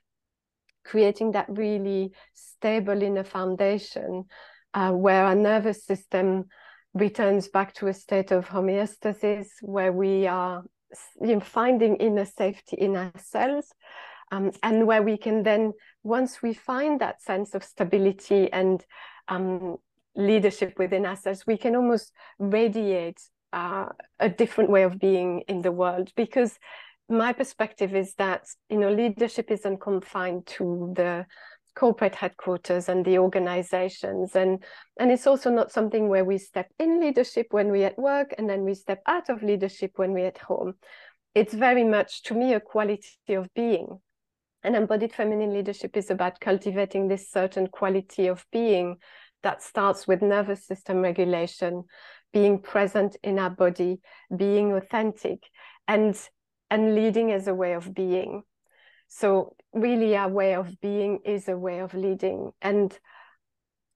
creating 0.84 1.32
that 1.32 1.48
really 1.50 2.12
stable 2.34 3.02
inner 3.02 3.24
foundation 3.24 4.26
uh, 4.74 4.92
where 4.92 5.26
our 5.26 5.36
nervous 5.36 5.84
system 5.84 6.46
returns 6.94 7.48
back 7.48 7.74
to 7.74 7.88
a 7.88 7.94
state 7.94 8.32
of 8.32 8.48
homeostasis 8.48 9.48
where 9.62 9.92
we 9.92 10.28
are 10.28 10.64
you 11.22 11.36
know, 11.36 11.40
finding 11.40 11.96
inner 11.98 12.26
safety 12.26 12.78
in 12.78 12.96
ourselves 12.96 13.74
um, 14.32 14.52
and 14.64 14.88
where 14.88 15.04
we 15.04 15.18
can 15.18 15.44
then 15.44 15.74
once 16.04 16.42
we 16.42 16.54
find 16.54 17.02
that 17.02 17.22
sense 17.22 17.54
of 17.56 17.64
stability 17.64 18.52
and 18.54 18.86
um, 19.28 19.76
leadership 20.16 20.78
within 20.78 21.06
ourselves 21.06 21.46
we 21.46 21.58
can 21.58 21.76
almost 21.76 22.14
radiate 22.40 23.20
uh, 23.56 23.88
a 24.20 24.30
different 24.30 24.70
way 24.70 24.84
of 24.84 25.00
being 25.00 25.42
in 25.48 25.62
the 25.62 25.72
world. 25.72 26.12
Because 26.16 26.60
my 27.10 27.34
perspective 27.34 27.96
is 27.96 28.14
that 28.16 28.46
you 28.70 28.78
know 28.78 28.92
leadership 28.92 29.52
isn't 29.52 29.80
confined 29.80 30.46
to 30.48 30.94
the 30.96 31.26
corporate 31.76 32.16
headquarters 32.16 32.90
and 32.90 33.06
the 33.06 33.20
organizations. 33.20 34.36
And 34.36 34.64
and 35.00 35.12
it's 35.12 35.28
also 35.28 35.52
not 35.52 35.72
something 35.72 36.08
where 36.08 36.26
we 36.26 36.38
step 36.38 36.68
in 36.80 37.00
leadership 37.00 37.48
when 37.52 37.70
we're 37.70 37.88
at 37.88 38.00
work 38.00 38.34
and 38.38 38.50
then 38.50 38.64
we 38.64 38.74
step 38.74 39.02
out 39.06 39.30
of 39.30 39.44
leadership 39.44 39.92
when 39.98 40.14
we're 40.14 40.28
at 40.28 40.38
home. 40.38 40.76
It's 41.36 41.54
very 41.54 41.84
much 41.84 42.24
to 42.24 42.34
me 42.34 42.54
a 42.54 42.60
quality 42.60 43.34
of 43.36 43.54
being. 43.54 44.00
And 44.64 44.76
embodied 44.76 45.14
feminine 45.14 45.54
leadership 45.54 45.96
is 45.96 46.10
about 46.10 46.40
cultivating 46.40 47.08
this 47.08 47.30
certain 47.30 47.68
quality 47.68 48.28
of 48.28 48.46
being 48.52 48.98
that 49.44 49.62
starts 49.62 50.08
with 50.08 50.24
nervous 50.24 50.66
system 50.66 51.02
regulation 51.02 51.84
being 52.34 52.60
present 52.60 53.16
in 53.22 53.38
our 53.38 53.52
body 53.52 54.00
being 54.36 54.74
authentic. 54.74 55.40
And 55.88 56.20
and 56.70 56.96
leading 56.96 57.32
as 57.32 57.48
a 57.48 57.54
way 57.54 57.74
of 57.74 57.94
being 57.94 58.44
so 59.08 59.56
really 59.74 60.16
our 60.16 60.30
way 60.30 60.56
of 60.56 60.80
being 60.82 61.20
is 61.26 61.48
a 61.48 61.58
way 61.58 61.80
of 61.80 61.94
leading. 61.94 62.52
And 62.62 62.98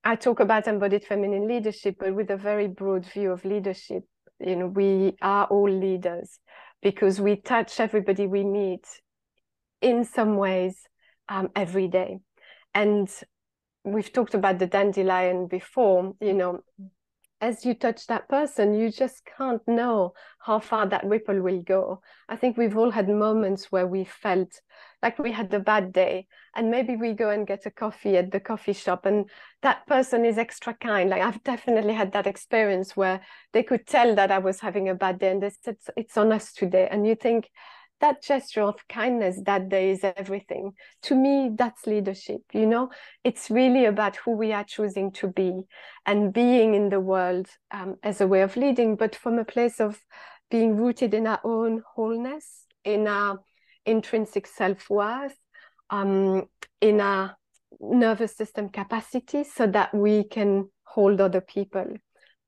I 0.04 0.16
talk 0.16 0.40
about 0.40 0.68
embodied 0.68 1.04
feminine 1.04 1.48
leadership, 1.48 1.98
but 2.00 2.16
with 2.16 2.30
a 2.30 2.38
very 2.38 2.68
broad 2.68 3.06
view 3.06 3.32
of 3.32 3.46
leadership. 3.46 4.04
You 4.40 4.56
know, 4.56 4.68
we 4.68 5.18
are 5.22 5.46
all 5.46 5.70
leaders 5.70 6.40
because 6.82 7.20
we 7.20 7.36
touch 7.36 7.80
everybody 7.80 8.28
we 8.28 8.46
meet 8.46 8.88
in 9.82 10.06
some 10.06 10.38
ways 10.38 10.78
um, 11.28 11.50
every 11.56 11.88
day. 11.88 12.20
And 12.74 13.10
we've 13.84 14.14
talked 14.14 14.36
about 14.36 14.60
the 14.60 14.68
dandelion 14.68 15.48
before, 15.48 16.14
you 16.22 16.34
know, 16.34 16.62
as 17.41 17.65
you 17.65 17.73
touch 17.73 18.08
that 18.08 18.28
person, 18.28 18.73
you 18.73 18.91
just 18.91 19.21
can't 19.38 19.65
know 19.67 20.13
how 20.39 20.60
far 20.60 20.86
that 20.88 21.06
ripple 21.06 21.41
will 21.41 21.62
go. 21.62 22.02
I 22.28 22.36
think 22.36 22.58
we've 22.58 22.78
all 22.78 22.91
had 22.91 23.08
moments 23.08 23.71
where 23.71 23.88
we 23.88 24.04
felt 24.04 24.62
like 25.02 25.17
we 25.17 25.32
had 25.32 25.54
a 25.54 25.60
bad 25.60 25.93
day, 25.93 26.28
and 26.56 26.69
maybe 26.69 26.97
we 26.97 27.13
go 27.13 27.30
and 27.30 27.47
get 27.47 27.65
a 27.65 27.71
coffee 27.71 28.17
at 28.17 28.32
the 28.32 28.39
coffee 28.39 28.73
shop, 28.73 29.06
and 29.06 29.30
that 29.62 29.88
person 29.88 30.25
is 30.25 30.38
extra 30.38 30.73
kind. 30.73 31.10
Like 31.10 31.21
I've 31.21 31.43
definitely 31.43 31.93
had 31.93 32.12
that 32.12 32.28
experience 32.28 32.97
where 32.97 33.21
they 33.54 33.63
could 33.63 33.88
tell 33.88 34.15
that 34.15 34.32
I 34.32 34.39
was 34.39 34.60
having 34.60 34.89
a 34.89 34.95
bad 34.95 35.19
day, 35.19 35.32
and 35.32 35.41
they 35.41 35.52
said, 35.62 35.78
It's 35.95 36.17
on 36.17 36.34
us 36.34 36.52
today. 36.54 36.89
And 36.91 37.08
you 37.08 37.15
think, 37.15 37.49
that 38.02 38.24
gesture 38.24 38.62
of 38.62 38.88
kindness 38.88 39.42
that 39.46 39.70
day 39.70 39.92
is 39.92 40.04
everything. 40.04 40.74
To 41.04 41.16
me, 41.16 41.52
that's 41.54 41.86
leadership. 41.86 42.42
You 42.54 42.66
know, 42.66 42.90
it's 43.24 43.50
really 43.50 43.86
about 43.86 44.16
who 44.18 44.32
we 44.32 44.54
are 44.54 44.64
choosing 44.64 45.12
to 45.14 45.28
be 45.28 45.62
and 46.06 46.34
being 46.34 46.74
in 46.74 46.90
the 46.90 47.00
world 47.00 47.48
um, 47.72 47.96
as 48.04 48.22
a 48.22 48.28
way 48.28 48.42
of 48.42 48.56
leading, 48.56 48.96
but 48.96 49.16
from 49.16 49.38
a 49.40 49.46
place 49.46 49.80
of 49.80 50.00
being 50.50 50.76
rooted 50.76 51.14
in 51.14 51.28
our 51.28 51.40
own 51.44 51.84
wholeness, 51.96 52.66
in 52.84 53.08
our 53.08 53.40
intrinsic 53.86 54.48
self 54.48 54.90
worth, 54.90 55.38
um, 55.90 56.48
in 56.82 57.02
our 57.02 57.36
nervous 57.80 58.36
system 58.36 58.70
capacity, 58.70 59.44
so 59.44 59.68
that 59.68 59.94
we 59.94 60.24
can 60.24 60.70
hold 60.84 61.22
other 61.22 61.42
people 61.42 61.86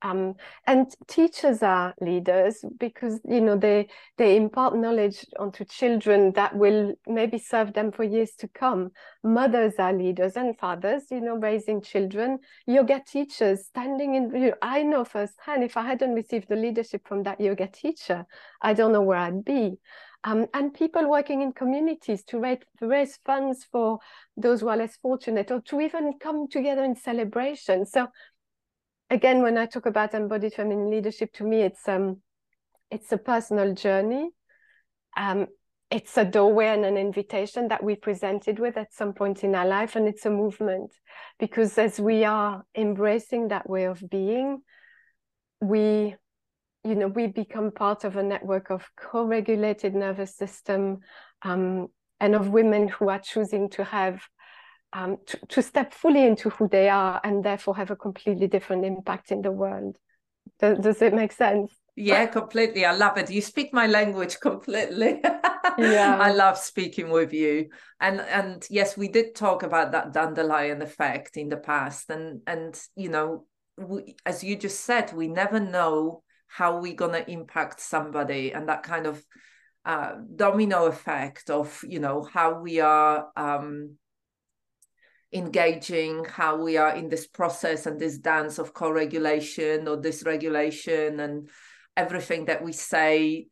um, 0.02 0.34
and 0.66 0.94
teachers 1.06 1.62
are 1.62 1.94
leaders 2.00 2.64
because 2.78 3.20
you 3.28 3.40
know 3.40 3.56
they 3.56 3.88
they 4.18 4.36
impart 4.36 4.76
knowledge 4.76 5.24
onto 5.38 5.64
children 5.64 6.32
that 6.32 6.56
will 6.56 6.94
maybe 7.06 7.38
serve 7.38 7.72
them 7.72 7.92
for 7.92 8.04
years 8.04 8.32
to 8.38 8.48
come. 8.48 8.90
Mothers 9.22 9.74
are 9.78 9.92
leaders 9.92 10.36
and 10.36 10.58
fathers 10.58 11.04
you 11.10 11.20
know 11.20 11.36
raising 11.36 11.80
children. 11.80 12.38
Yoga 12.66 13.00
teachers 13.06 13.66
standing 13.66 14.14
in 14.14 14.34
you 14.34 14.50
know, 14.50 14.54
i 14.62 14.82
know 14.82 15.04
firsthand 15.04 15.62
if 15.64 15.76
i 15.76 15.82
hadn't 15.82 16.14
received 16.14 16.48
the 16.48 16.56
leadership 16.56 17.06
from 17.06 17.22
that 17.22 17.40
yoga 17.40 17.66
teacher 17.66 18.24
i 18.60 18.72
don't 18.72 18.92
know 18.92 19.02
where 19.02 19.18
i'd 19.18 19.44
be. 19.44 19.78
Um, 20.24 20.46
and 20.54 20.72
people 20.72 21.10
working 21.10 21.42
in 21.42 21.52
communities 21.52 22.22
to 22.26 22.38
raise, 22.38 22.58
to 22.78 22.86
raise 22.86 23.18
funds 23.26 23.66
for 23.70 23.98
those 24.36 24.60
who 24.60 24.68
are 24.68 24.76
less 24.76 24.96
fortunate 24.96 25.50
or 25.50 25.60
to 25.62 25.80
even 25.80 26.12
come 26.20 26.46
together 26.46 26.84
in 26.84 26.94
celebration. 26.94 27.84
So 27.86 28.06
again, 29.12 29.42
when 29.42 29.58
I 29.58 29.66
talk 29.66 29.86
about 29.86 30.14
embodied 30.14 30.54
feminine 30.54 30.90
leadership, 30.90 31.32
to 31.34 31.44
me, 31.44 31.60
it's 31.60 31.86
um, 31.86 32.22
it's 32.90 33.12
a 33.12 33.18
personal 33.18 33.74
journey. 33.74 34.30
Um, 35.16 35.46
it's 35.90 36.16
a 36.16 36.24
doorway 36.24 36.68
and 36.68 36.86
an 36.86 36.96
invitation 36.96 37.68
that 37.68 37.84
we 37.84 37.94
presented 37.96 38.58
with 38.58 38.78
at 38.78 38.94
some 38.94 39.12
point 39.12 39.44
in 39.44 39.54
our 39.54 39.66
life, 39.66 39.94
and 39.94 40.08
it's 40.08 40.24
a 40.24 40.30
movement 40.30 40.90
because 41.38 41.76
as 41.76 42.00
we 42.00 42.24
are 42.24 42.64
embracing 42.74 43.48
that 43.48 43.68
way 43.68 43.84
of 43.84 44.02
being, 44.10 44.62
we, 45.60 46.16
you 46.82 46.94
know, 46.94 47.08
we 47.08 47.26
become 47.26 47.70
part 47.70 48.04
of 48.04 48.16
a 48.16 48.22
network 48.22 48.70
of 48.70 48.88
co-regulated 48.96 49.94
nervous 49.94 50.34
system 50.34 51.00
um, 51.42 51.88
and 52.20 52.34
of 52.34 52.48
women 52.48 52.88
who 52.88 53.10
are 53.10 53.20
choosing 53.20 53.68
to 53.68 53.84
have 53.84 54.22
um, 54.92 55.18
to, 55.26 55.38
to 55.48 55.62
step 55.62 55.94
fully 55.94 56.26
into 56.26 56.50
who 56.50 56.68
they 56.68 56.88
are 56.88 57.20
and 57.24 57.44
therefore 57.44 57.76
have 57.76 57.90
a 57.90 57.96
completely 57.96 58.46
different 58.46 58.84
impact 58.84 59.32
in 59.32 59.42
the 59.42 59.50
world. 59.50 59.96
Does, 60.58 60.78
does 60.78 61.02
it 61.02 61.14
make 61.14 61.32
sense? 61.32 61.72
Yeah, 61.96 62.26
completely. 62.26 62.84
I 62.84 62.92
love 62.92 63.18
it. 63.18 63.30
You 63.30 63.42
speak 63.42 63.72
my 63.72 63.86
language 63.86 64.40
completely. 64.42 65.20
yeah. 65.78 66.16
I 66.18 66.32
love 66.32 66.56
speaking 66.58 67.10
with 67.10 67.32
you. 67.32 67.68
And 68.00 68.20
and 68.20 68.66
yes, 68.70 68.96
we 68.96 69.08
did 69.08 69.34
talk 69.34 69.62
about 69.62 69.92
that 69.92 70.12
dandelion 70.12 70.82
effect 70.82 71.36
in 71.36 71.48
the 71.48 71.58
past. 71.58 72.08
And 72.10 72.40
and 72.46 72.80
you 72.96 73.10
know, 73.10 73.46
we, 73.76 74.16
as 74.24 74.42
you 74.42 74.56
just 74.56 74.80
said, 74.84 75.12
we 75.12 75.28
never 75.28 75.60
know 75.60 76.22
how 76.46 76.80
we're 76.80 76.94
gonna 76.94 77.24
impact 77.28 77.80
somebody 77.80 78.52
and 78.52 78.68
that 78.68 78.82
kind 78.82 79.06
of 79.06 79.22
uh, 79.84 80.12
domino 80.36 80.86
effect 80.86 81.50
of 81.50 81.82
you 81.86 81.98
know 81.98 82.22
how 82.22 82.60
we 82.60 82.80
are 82.80 83.28
um, 83.36 83.96
engaging 85.32 86.24
how 86.24 86.56
we 86.56 86.76
are 86.76 86.94
in 86.94 87.08
this 87.08 87.26
process 87.26 87.86
and 87.86 87.98
this 87.98 88.18
dance 88.18 88.58
of 88.58 88.74
co-regulation 88.74 89.88
or 89.88 89.96
dysregulation 89.96 91.22
and 91.24 91.48
everything 91.96 92.44
that 92.46 92.62
we 92.62 92.72
say 92.72 93.46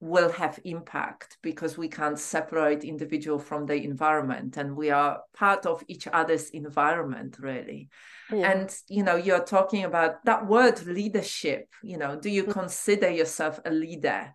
will 0.00 0.30
have 0.30 0.60
impact 0.64 1.38
because 1.42 1.76
we 1.76 1.88
can't 1.88 2.18
separate 2.18 2.84
individual 2.84 3.38
from 3.38 3.66
the 3.66 3.74
environment 3.74 4.56
and 4.56 4.76
we 4.76 4.90
are 4.90 5.20
part 5.34 5.66
of 5.66 5.82
each 5.88 6.06
other's 6.12 6.50
environment 6.50 7.36
really 7.40 7.88
yeah. 8.32 8.52
and 8.52 8.76
you 8.88 9.02
know 9.02 9.16
you're 9.16 9.44
talking 9.44 9.82
about 9.82 10.24
that 10.24 10.46
word 10.46 10.80
leadership 10.86 11.68
you 11.82 11.98
know 11.98 12.14
do 12.14 12.30
you 12.30 12.44
mm-hmm. 12.44 12.52
consider 12.52 13.10
yourself 13.10 13.58
a 13.64 13.70
leader 13.70 14.32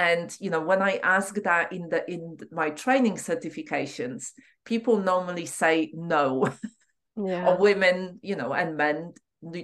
and 0.00 0.36
you 0.40 0.50
know 0.50 0.60
when 0.60 0.80
i 0.82 0.98
ask 1.02 1.34
that 1.42 1.72
in 1.72 1.88
the 1.88 2.00
in 2.10 2.36
my 2.50 2.70
training 2.70 3.14
certifications 3.14 4.30
people 4.64 4.96
normally 4.98 5.46
say 5.46 5.90
no 5.94 6.48
yeah. 7.16 7.46
or 7.46 7.58
women 7.58 8.18
you 8.22 8.36
know 8.36 8.52
and 8.52 8.76
men 8.76 9.12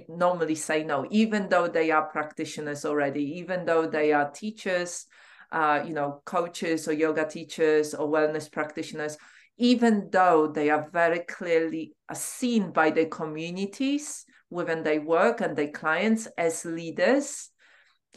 normally 0.09 0.55
say 0.55 0.83
no 0.83 1.05
even 1.11 1.49
though 1.49 1.67
they 1.67 1.91
are 1.91 2.09
practitioners 2.09 2.85
already 2.85 3.39
even 3.39 3.65
though 3.65 3.87
they 3.87 4.11
are 4.11 4.29
teachers 4.31 5.05
uh, 5.51 5.83
you 5.85 5.93
know, 5.93 6.21
coaches 6.25 6.87
or 6.87 6.93
yoga 6.93 7.25
teachers 7.25 7.93
or 7.93 8.09
wellness 8.09 8.51
practitioners, 8.51 9.17
even 9.57 10.09
though 10.11 10.47
they 10.47 10.69
are 10.69 10.89
very 10.91 11.19
clearly 11.19 11.93
seen 12.13 12.71
by 12.71 12.89
their 12.89 13.05
communities 13.05 14.25
within 14.49 14.83
their 14.83 15.01
work 15.01 15.41
and 15.41 15.55
their 15.55 15.71
clients 15.71 16.27
as 16.37 16.65
leaders, 16.65 17.49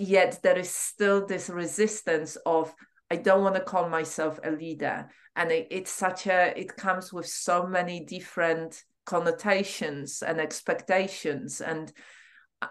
yet 0.00 0.40
there 0.42 0.58
is 0.58 0.70
still 0.70 1.26
this 1.26 1.48
resistance 1.50 2.36
of 2.46 2.74
I 3.10 3.16
don't 3.16 3.42
want 3.42 3.56
to 3.56 3.60
call 3.60 3.88
myself 3.88 4.38
a 4.44 4.50
leader. 4.52 5.10
And 5.34 5.50
it, 5.50 5.68
it's 5.70 5.90
such 5.90 6.26
a, 6.26 6.58
it 6.58 6.76
comes 6.76 7.12
with 7.12 7.26
so 7.26 7.66
many 7.66 8.04
different 8.04 8.84
connotations 9.04 10.22
and 10.22 10.40
expectations. 10.40 11.60
And 11.60 11.92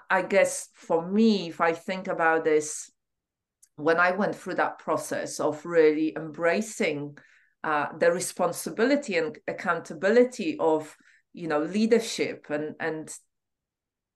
I 0.09 0.21
guess 0.21 0.69
for 0.73 1.05
me, 1.05 1.49
if 1.49 1.59
I 1.59 1.73
think 1.73 2.07
about 2.07 2.45
this 2.45 2.89
when 3.75 3.97
I 3.97 4.11
went 4.11 4.35
through 4.35 4.55
that 4.55 4.79
process 4.79 5.39
of 5.39 5.65
really 5.65 6.13
embracing 6.15 7.17
uh, 7.63 7.87
the 7.97 8.11
responsibility 8.11 9.17
and 9.17 9.37
accountability 9.47 10.57
of 10.59 10.95
you 11.33 11.47
know 11.47 11.59
leadership 11.59 12.47
and 12.49 12.75
and 12.79 13.13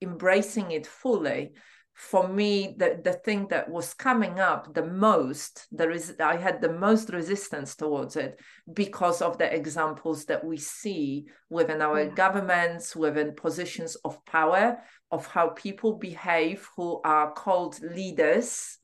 embracing 0.01 0.71
it 0.71 0.85
fully 0.85 1.53
for 1.93 2.27
me 2.27 2.73
the 2.77 2.99
the 3.03 3.13
thing 3.13 3.47
that 3.49 3.69
was 3.69 3.93
coming 3.93 4.39
up 4.39 4.73
the 4.73 4.85
most 4.85 5.67
there 5.71 5.91
is 5.91 6.15
i 6.19 6.35
had 6.35 6.59
the 6.59 6.73
most 6.73 7.09
resistance 7.09 7.75
towards 7.75 8.15
it 8.15 8.39
because 8.73 9.21
of 9.21 9.37
the 9.37 9.53
examples 9.53 10.25
that 10.25 10.43
we 10.43 10.57
see 10.57 11.25
within 11.49 11.81
our 11.81 12.03
yeah. 12.03 12.09
governments 12.09 12.95
within 12.95 13.35
positions 13.35 13.95
of 14.03 14.25
power 14.25 14.77
of 15.11 15.27
how 15.27 15.49
people 15.49 15.93
behave 15.93 16.67
who 16.75 16.99
are 17.05 17.31
called 17.31 17.79
leaders 17.81 18.79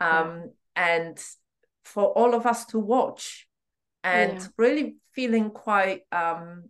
um, 0.00 0.50
yeah. 0.76 0.96
and 0.96 1.18
for 1.84 2.06
all 2.12 2.34
of 2.34 2.46
us 2.46 2.64
to 2.64 2.78
watch 2.78 3.46
and 4.02 4.40
yeah. 4.40 4.46
really 4.56 4.96
feeling 5.12 5.50
quite 5.50 6.02
um, 6.12 6.64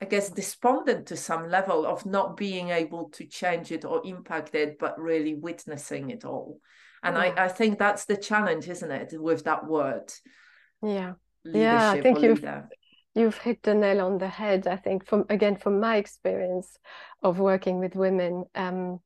I 0.00 0.06
guess 0.06 0.30
despondent 0.30 1.06
to 1.08 1.16
some 1.16 1.50
level 1.50 1.86
of 1.86 2.06
not 2.06 2.36
being 2.36 2.70
able 2.70 3.10
to 3.10 3.26
change 3.26 3.70
it 3.70 3.84
or 3.84 4.00
impact 4.04 4.54
it, 4.54 4.78
but 4.78 4.98
really 4.98 5.34
witnessing 5.34 6.10
it 6.10 6.24
all. 6.24 6.58
And 7.02 7.16
yeah. 7.16 7.34
I, 7.36 7.44
I 7.44 7.48
think 7.48 7.78
that's 7.78 8.06
the 8.06 8.16
challenge, 8.16 8.68
isn't 8.68 8.90
it, 8.90 9.12
with 9.20 9.44
that 9.44 9.66
word? 9.66 10.12
Yeah. 10.82 11.14
Yeah, 11.44 11.90
I 11.92 12.00
think 12.00 12.20
you've 12.20 12.44
you've 13.14 13.38
hit 13.38 13.62
the 13.62 13.74
nail 13.74 14.02
on 14.02 14.18
the 14.18 14.28
head. 14.28 14.66
I 14.66 14.76
think 14.76 15.06
from 15.06 15.24
again 15.30 15.56
from 15.56 15.80
my 15.80 15.96
experience 15.96 16.76
of 17.22 17.38
working 17.38 17.78
with 17.78 17.94
women, 17.94 18.44
um, 18.54 19.00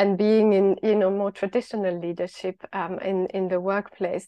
and 0.00 0.16
being 0.16 0.54
in 0.54 0.76
you 0.82 0.94
know 0.94 1.10
more 1.10 1.30
traditional 1.30 2.00
leadership 2.00 2.56
um, 2.72 2.98
in 3.00 3.26
in 3.26 3.48
the 3.48 3.60
workplace 3.60 4.26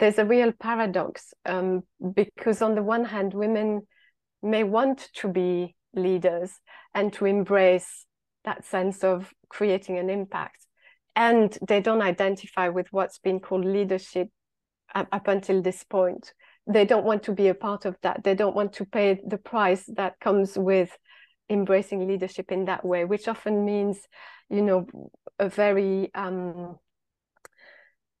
there's 0.00 0.18
a 0.18 0.24
real 0.24 0.50
paradox 0.50 1.32
um, 1.46 1.82
because 2.14 2.60
on 2.60 2.74
the 2.74 2.82
one 2.82 3.04
hand 3.04 3.32
women 3.32 3.86
may 4.42 4.64
want 4.64 5.08
to 5.14 5.28
be 5.28 5.74
leaders 5.94 6.52
and 6.94 7.12
to 7.12 7.26
embrace 7.26 8.06
that 8.44 8.64
sense 8.64 9.04
of 9.04 9.32
creating 9.48 9.98
an 9.98 10.10
impact. 10.10 10.66
And 11.14 11.56
they 11.66 11.80
don't 11.80 12.02
identify 12.02 12.68
with 12.68 12.88
what's 12.90 13.18
been 13.18 13.40
called 13.40 13.64
leadership 13.64 14.28
up 14.94 15.28
until 15.28 15.62
this 15.62 15.84
point. 15.84 16.32
They 16.66 16.84
don't 16.84 17.04
want 17.04 17.24
to 17.24 17.32
be 17.32 17.48
a 17.48 17.54
part 17.54 17.84
of 17.84 17.96
that. 18.02 18.24
They 18.24 18.34
don't 18.34 18.56
want 18.56 18.72
to 18.74 18.84
pay 18.84 19.20
the 19.26 19.38
price 19.38 19.84
that 19.96 20.20
comes 20.20 20.56
with 20.56 20.96
embracing 21.52 22.08
leadership 22.08 22.50
in 22.50 22.64
that 22.64 22.84
way 22.84 23.04
which 23.04 23.28
often 23.28 23.64
means 23.64 24.00
you 24.48 24.62
know 24.62 24.86
a 25.38 25.48
very 25.48 26.10
um, 26.14 26.78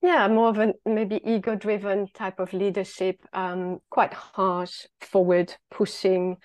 yeah 0.02 0.26
more 0.28 0.48
of 0.48 0.58
a 0.58 0.74
maybe 0.84 1.20
ego 1.24 1.54
driven 1.54 2.06
type 2.12 2.40
of 2.40 2.52
leadership 2.52 3.16
um, 3.32 3.78
quite 3.90 4.12
harsh 4.12 4.86
forward 5.00 5.54
pushing 5.70 6.36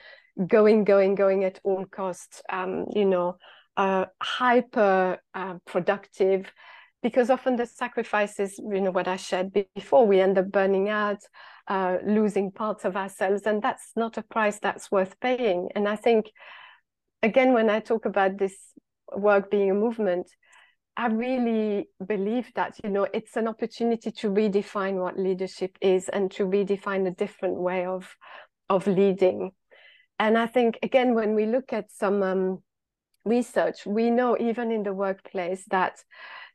going 0.47 0.83
going 0.83 1.15
going 1.15 1.43
at 1.43 1.59
all 1.63 1.85
costs 1.85 2.41
um, 2.49 2.85
you 2.93 3.05
know 3.05 3.37
uh, 3.75 4.05
hyper 4.21 5.17
uh, 5.33 5.55
productive 5.65 6.51
because 7.03 7.29
often 7.29 7.55
the 7.55 7.65
sacrifices 7.65 8.57
you 8.59 8.81
know 8.81 8.91
what 8.91 9.07
i 9.07 9.15
shared 9.15 9.51
before 9.75 10.05
we 10.05 10.19
end 10.19 10.37
up 10.37 10.51
burning 10.51 10.89
out 10.89 11.19
uh, 11.67 11.97
losing 12.05 12.51
parts 12.51 12.85
of 12.85 12.95
ourselves 12.95 13.43
and 13.45 13.61
that's 13.61 13.91
not 13.95 14.17
a 14.17 14.21
price 14.21 14.57
that's 14.59 14.89
worth 14.89 15.19
paying. 15.19 15.69
And 15.75 15.87
i 15.87 15.95
think 15.95 16.31
again 17.21 17.53
when 17.53 17.69
i 17.69 17.79
talk 17.79 18.05
about 18.05 18.37
this 18.37 18.55
work 19.15 19.51
being 19.51 19.71
a 19.71 19.75
movement 19.75 20.29
I 20.99 21.07
really 21.07 21.89
believe 22.05 22.51
that 22.55 22.79
you 22.83 22.89
know 22.89 23.07
it's 23.13 23.37
an 23.37 23.47
opportunity 23.47 24.11
to 24.11 24.31
redefine 24.31 24.95
what 24.95 25.17
leadership 25.17 25.77
is 25.79 26.09
and 26.09 26.31
to 26.31 26.43
redefine 26.47 27.07
a 27.07 27.11
different 27.11 27.55
way 27.55 27.85
of 27.85 28.15
of 28.67 28.87
leading. 28.87 29.51
And 30.17 30.37
I 30.39 30.47
think 30.47 30.79
again 30.81 31.13
when 31.13 31.35
we 31.35 31.45
look 31.45 31.71
at 31.71 31.91
some 31.91 32.23
um, 32.23 32.63
research, 33.25 33.85
we 33.85 34.09
know 34.09 34.35
even 34.39 34.71
in 34.71 34.81
the 34.81 34.93
workplace 34.93 35.65
that 35.69 36.03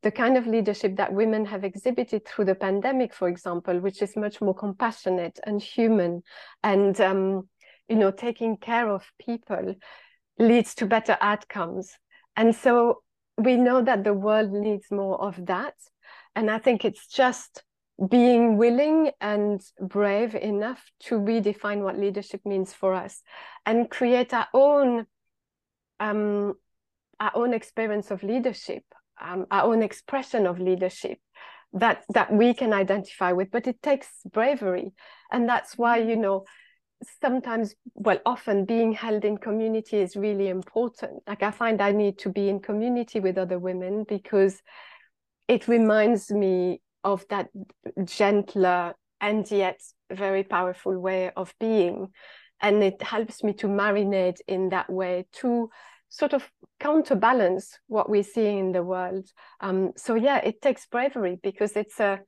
the 0.02 0.10
kind 0.10 0.36
of 0.36 0.48
leadership 0.48 0.96
that 0.96 1.12
women 1.12 1.44
have 1.44 1.62
exhibited 1.62 2.26
through 2.26 2.46
the 2.46 2.56
pandemic, 2.56 3.14
for 3.14 3.28
example, 3.28 3.78
which 3.78 4.02
is 4.02 4.16
much 4.16 4.40
more 4.40 4.56
compassionate 4.56 5.38
and 5.46 5.62
human, 5.62 6.20
and 6.64 7.00
um, 7.00 7.48
you 7.88 7.94
know 7.94 8.10
taking 8.10 8.56
care 8.56 8.90
of 8.90 9.04
people, 9.24 9.76
leads 10.40 10.74
to 10.74 10.86
better 10.86 11.16
outcomes. 11.20 11.92
And 12.34 12.56
so 12.56 13.02
we 13.36 13.56
know 13.56 13.82
that 13.82 14.04
the 14.04 14.14
world 14.14 14.52
needs 14.52 14.90
more 14.90 15.20
of 15.20 15.46
that. 15.46 15.74
And 16.34 16.50
I 16.50 16.58
think 16.58 16.84
it's 16.84 17.06
just 17.06 17.62
being 18.08 18.56
willing 18.56 19.10
and 19.20 19.60
brave 19.80 20.34
enough 20.34 20.82
to 21.00 21.16
redefine 21.16 21.82
what 21.82 21.98
leadership 21.98 22.40
means 22.44 22.72
for 22.72 22.94
us 22.94 23.22
and 23.66 23.90
create 23.90 24.32
our 24.32 24.48
own 24.54 25.06
um, 26.00 26.54
our 27.20 27.30
own 27.36 27.54
experience 27.54 28.10
of 28.10 28.24
leadership, 28.24 28.82
um, 29.20 29.46
our 29.52 29.72
own 29.72 29.82
expression 29.82 30.46
of 30.46 30.58
leadership 30.58 31.18
that 31.74 32.02
that 32.12 32.32
we 32.32 32.54
can 32.54 32.72
identify 32.72 33.32
with. 33.32 33.50
But 33.50 33.66
it 33.66 33.80
takes 33.82 34.08
bravery, 34.30 34.92
and 35.30 35.48
that's 35.48 35.78
why 35.78 35.98
you 35.98 36.16
know 36.16 36.44
sometimes 37.20 37.74
well 37.94 38.18
often 38.26 38.64
being 38.64 38.92
held 38.92 39.24
in 39.24 39.36
community 39.36 39.98
is 39.98 40.16
really 40.16 40.48
important. 40.48 41.22
Like 41.26 41.42
i 41.42 41.50
find 41.50 41.80
i 41.80 41.92
need 41.92 42.18
to 42.18 42.28
be 42.30 42.48
in 42.48 42.60
community 42.60 43.20
with 43.20 43.38
other 43.38 43.58
women 43.58 44.04
because 44.08 44.62
it 45.48 45.68
reminds 45.68 46.30
me 46.30 46.80
of 47.04 47.26
that 47.28 47.48
gentler 48.04 48.94
and 49.20 49.50
yet 49.50 49.80
very 50.10 50.44
powerful 50.44 50.98
way 50.98 51.30
of 51.36 51.54
being. 51.58 52.08
And 52.60 52.82
it 52.82 53.02
helps 53.02 53.42
me 53.42 53.52
to 53.54 53.66
marinate 53.66 54.40
in 54.46 54.68
that 54.68 54.90
way 54.90 55.26
to 55.40 55.68
sort 56.08 56.32
of 56.32 56.48
counterbalance 56.78 57.78
what 57.86 58.08
we're 58.08 58.22
seeing 58.22 58.58
in 58.58 58.72
the 58.72 58.82
world. 58.82 59.28
Um, 59.60 59.92
so 59.96 60.14
yeah 60.14 60.38
it 60.38 60.60
takes 60.60 60.86
bravery 60.86 61.38
because 61.42 61.76
it's 61.76 61.98
a 62.00 62.20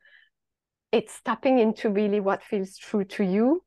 it's 0.90 1.20
tapping 1.22 1.58
into 1.58 1.90
really 1.90 2.20
what 2.20 2.42
feels 2.42 2.78
true 2.78 3.04
to 3.04 3.24
you 3.24 3.62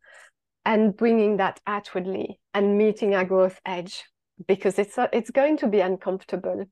and 0.68 0.98
bringing 0.98 1.38
that 1.38 1.62
outwardly 1.66 2.40
and 2.54 2.78
meeting 2.78 3.16
our 3.16 3.24
growth 3.24 3.60
edge 3.66 4.04
because 4.48 4.78
it's 4.78 4.98
uh, 4.98 5.08
it's 5.14 5.32
going 5.32 5.56
to 5.58 5.68
be 5.68 5.80
uncomfortable. 5.80 6.66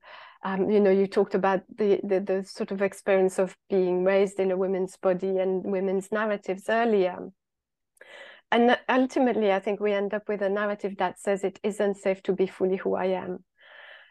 Um, 0.44 0.70
you 0.70 0.80
know, 0.80 0.90
you 0.90 1.06
talked 1.06 1.34
about 1.34 1.62
the, 1.74 1.98
the, 2.04 2.20
the 2.20 2.44
sort 2.44 2.70
of 2.70 2.82
experience 2.82 3.38
of 3.38 3.56
being 3.70 4.04
raised 4.04 4.38
in 4.38 4.50
a 4.50 4.56
woman's 4.56 4.96
body 4.98 5.38
and 5.38 5.64
women's 5.64 6.12
narratives 6.12 6.64
earlier. 6.68 7.30
And 8.52 8.78
ultimately, 8.88 9.50
I 9.50 9.58
think 9.58 9.80
we 9.80 9.92
end 9.92 10.14
up 10.14 10.28
with 10.28 10.42
a 10.42 10.48
narrative 10.50 10.98
that 10.98 11.18
says 11.18 11.42
it 11.42 11.58
isn't 11.64 11.96
safe 11.96 12.22
to 12.24 12.32
be 12.32 12.46
fully 12.46 12.76
who 12.76 12.94
I 12.94 13.06
am. 13.06 13.44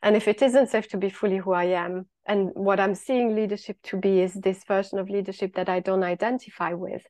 And 0.02 0.16
if 0.16 0.28
it 0.28 0.42
isn't 0.42 0.72
safe 0.72 0.90
to 0.90 0.98
be 0.98 1.10
fully 1.10 1.38
who 1.38 1.54
I 1.54 1.66
am, 1.66 2.08
and 2.28 2.52
what 2.54 2.80
I'm 2.80 2.96
seeing 2.96 3.36
leadership 3.36 3.78
to 3.84 3.98
be 3.98 4.22
is 4.22 4.34
this 4.34 4.64
version 4.64 4.98
of 4.98 5.10
leadership 5.10 5.56
that 5.56 5.70
I 5.70 5.80
don't 5.80 6.04
identify 6.04 6.74
with, 6.74 7.04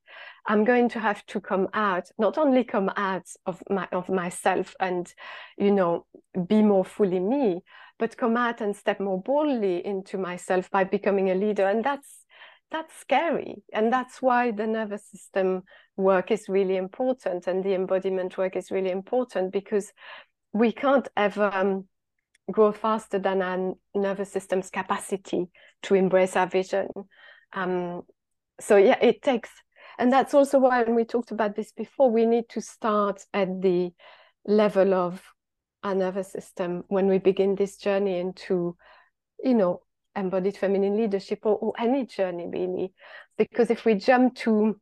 I'm 0.45 0.65
going 0.65 0.89
to 0.89 0.99
have 0.99 1.25
to 1.27 1.39
come 1.39 1.69
out, 1.73 2.09
not 2.17 2.37
only 2.37 2.63
come 2.63 2.91
out 2.97 3.27
of 3.45 3.61
my 3.69 3.87
of 3.91 4.09
myself 4.09 4.75
and, 4.79 5.11
you 5.57 5.71
know, 5.71 6.05
be 6.47 6.61
more 6.61 6.83
fully 6.85 7.19
me, 7.19 7.61
but 7.97 8.17
come 8.17 8.35
out 8.35 8.61
and 8.61 8.75
step 8.75 8.99
more 8.99 9.21
boldly 9.21 9.85
into 9.85 10.17
myself 10.17 10.69
by 10.69 10.83
becoming 10.83 11.29
a 11.29 11.35
leader. 11.35 11.67
And 11.67 11.83
that's 11.83 12.25
that's 12.71 12.95
scary 12.99 13.61
and 13.73 13.93
that's 13.93 14.21
why 14.21 14.51
the 14.51 14.67
nervous 14.67 15.05
system 15.05 15.63
work 15.97 16.31
is 16.31 16.49
really 16.49 16.75
important 16.75 17.47
and 17.47 17.63
the 17.63 17.73
embodiment 17.73 18.37
work 18.37 18.55
is 18.55 18.71
really 18.71 18.89
important 18.89 19.53
because 19.53 19.93
we 20.51 20.71
can't 20.71 21.07
ever 21.15 21.49
um, 21.53 21.85
grow 22.51 22.71
faster 22.71 23.19
than 23.19 23.41
our 23.41 23.73
nervous 23.95 24.31
system's 24.31 24.69
capacity 24.69 25.47
to 25.83 25.95
embrace 25.95 26.35
our 26.35 26.47
vision. 26.47 26.87
Um, 27.53 28.03
so 28.59 28.77
yeah 28.77 28.97
it 29.01 29.21
takes 29.21 29.49
and 29.97 30.11
that's 30.11 30.33
also 30.33 30.59
why 30.59 30.83
we 30.83 31.05
talked 31.05 31.31
about 31.31 31.55
this 31.55 31.71
before 31.71 32.11
we 32.11 32.25
need 32.25 32.49
to 32.49 32.61
start 32.61 33.23
at 33.33 33.61
the 33.61 33.91
level 34.45 34.93
of 34.93 35.21
our 35.83 35.95
nervous 35.95 36.31
system 36.31 36.83
when 36.87 37.07
we 37.07 37.17
begin 37.17 37.55
this 37.55 37.77
journey 37.77 38.19
into 38.19 38.75
you 39.43 39.53
know 39.53 39.81
embodied 40.15 40.57
feminine 40.57 40.97
leadership 40.97 41.39
or, 41.43 41.55
or 41.57 41.73
any 41.77 42.05
journey 42.05 42.47
really. 42.47 42.93
Because 43.37 43.69
if 43.69 43.85
we 43.85 43.95
jump 43.95 44.35
to 44.35 44.79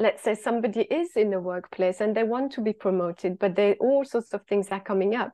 let's 0.00 0.22
say 0.22 0.34
somebody 0.34 0.82
is 0.82 1.16
in 1.16 1.30
the 1.30 1.40
workplace 1.40 2.00
and 2.00 2.16
they 2.16 2.22
want 2.22 2.52
to 2.52 2.60
be 2.60 2.72
promoted, 2.72 3.38
but 3.38 3.56
there 3.56 3.74
all 3.80 4.04
sorts 4.04 4.32
of 4.32 4.42
things 4.46 4.68
are 4.70 4.80
coming 4.80 5.16
up. 5.16 5.32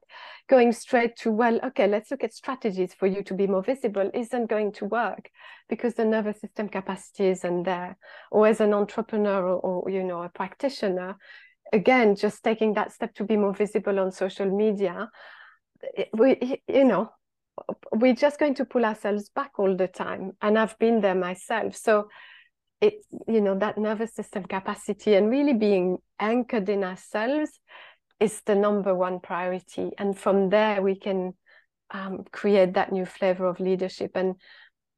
Going 0.48 0.72
straight 0.72 1.16
to, 1.18 1.30
well, 1.30 1.60
okay, 1.64 1.86
let's 1.86 2.10
look 2.10 2.24
at 2.24 2.32
strategies 2.32 2.94
for 2.94 3.06
you 3.06 3.22
to 3.24 3.34
be 3.34 3.46
more 3.46 3.62
visible 3.62 4.10
isn't 4.14 4.46
going 4.46 4.72
to 4.72 4.86
work 4.86 5.30
because 5.68 5.94
the 5.94 6.04
nervous 6.04 6.40
system 6.40 6.68
capacity 6.68 7.26
isn't 7.26 7.64
there. 7.64 7.98
Or 8.30 8.46
as 8.46 8.60
an 8.60 8.72
entrepreneur 8.72 9.46
or, 9.46 9.60
or 9.60 9.90
you 9.90 10.02
know, 10.02 10.22
a 10.22 10.30
practitioner, 10.30 11.16
again, 11.72 12.16
just 12.16 12.42
taking 12.42 12.72
that 12.74 12.92
step 12.92 13.14
to 13.16 13.24
be 13.24 13.36
more 13.36 13.52
visible 13.52 14.00
on 14.00 14.12
social 14.12 14.50
media, 14.50 15.10
we, 16.14 16.62
you 16.68 16.84
know, 16.84 17.10
we're 17.92 18.14
just 18.14 18.38
going 18.38 18.54
to 18.54 18.64
pull 18.64 18.84
ourselves 18.84 19.28
back 19.28 19.58
all 19.58 19.76
the 19.76 19.88
time. 19.88 20.32
And 20.40 20.58
I've 20.58 20.78
been 20.78 21.00
there 21.02 21.14
myself. 21.14 21.76
So 21.76 22.08
it, 22.84 23.04
you 23.26 23.40
know, 23.40 23.58
that 23.58 23.78
nervous 23.78 24.14
system 24.14 24.44
capacity 24.44 25.14
and 25.14 25.30
really 25.30 25.54
being 25.54 25.98
anchored 26.20 26.68
in 26.68 26.84
ourselves 26.84 27.50
is 28.20 28.42
the 28.42 28.54
number 28.54 28.94
one 28.94 29.20
priority. 29.20 29.92
And 29.96 30.16
from 30.18 30.50
there, 30.50 30.82
we 30.82 30.96
can 30.96 31.32
um, 31.90 32.24
create 32.30 32.74
that 32.74 32.92
new 32.92 33.06
flavor 33.06 33.46
of 33.46 33.58
leadership. 33.58 34.12
And 34.14 34.34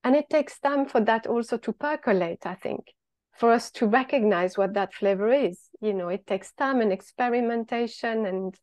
and 0.02 0.16
it 0.16 0.28
takes 0.30 0.58
time 0.58 0.86
for 0.86 1.00
that 1.00 1.26
also 1.26 1.58
to 1.58 1.72
percolate, 1.72 2.44
I 2.44 2.54
think, 2.54 2.92
for 3.38 3.52
us 3.52 3.70
to 3.72 3.86
recognize 3.86 4.58
what 4.58 4.74
that 4.74 4.92
flavor 4.92 5.32
is. 5.32 5.58
You 5.80 5.94
know, 5.94 6.08
it 6.08 6.26
takes 6.26 6.52
time 6.52 6.80
and 6.80 6.92
experimentation 6.92 8.26
and 8.26 8.54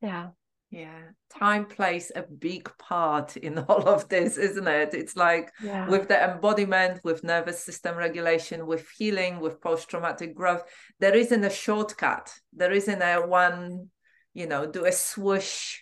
yeah. 0.00 0.28
Yeah, 0.72 1.02
time 1.38 1.66
plays 1.66 2.10
a 2.16 2.22
big 2.22 2.70
part 2.78 3.36
in 3.36 3.58
all 3.68 3.86
of 3.86 4.08
this, 4.08 4.38
isn't 4.38 4.66
it? 4.66 4.94
It's 4.94 5.16
like 5.16 5.52
yeah. 5.62 5.86
with 5.86 6.08
the 6.08 6.18
embodiment, 6.18 7.04
with 7.04 7.22
nervous 7.22 7.62
system 7.62 7.94
regulation, 7.94 8.66
with 8.66 8.88
healing, 8.96 9.38
with 9.38 9.60
post 9.60 9.90
traumatic 9.90 10.34
growth, 10.34 10.62
there 10.98 11.14
isn't 11.14 11.44
a 11.44 11.50
shortcut. 11.50 12.32
There 12.54 12.72
isn't 12.72 13.02
a 13.02 13.16
one, 13.20 13.90
you 14.32 14.46
know, 14.46 14.64
do 14.64 14.86
a 14.86 14.92
swoosh 14.92 15.80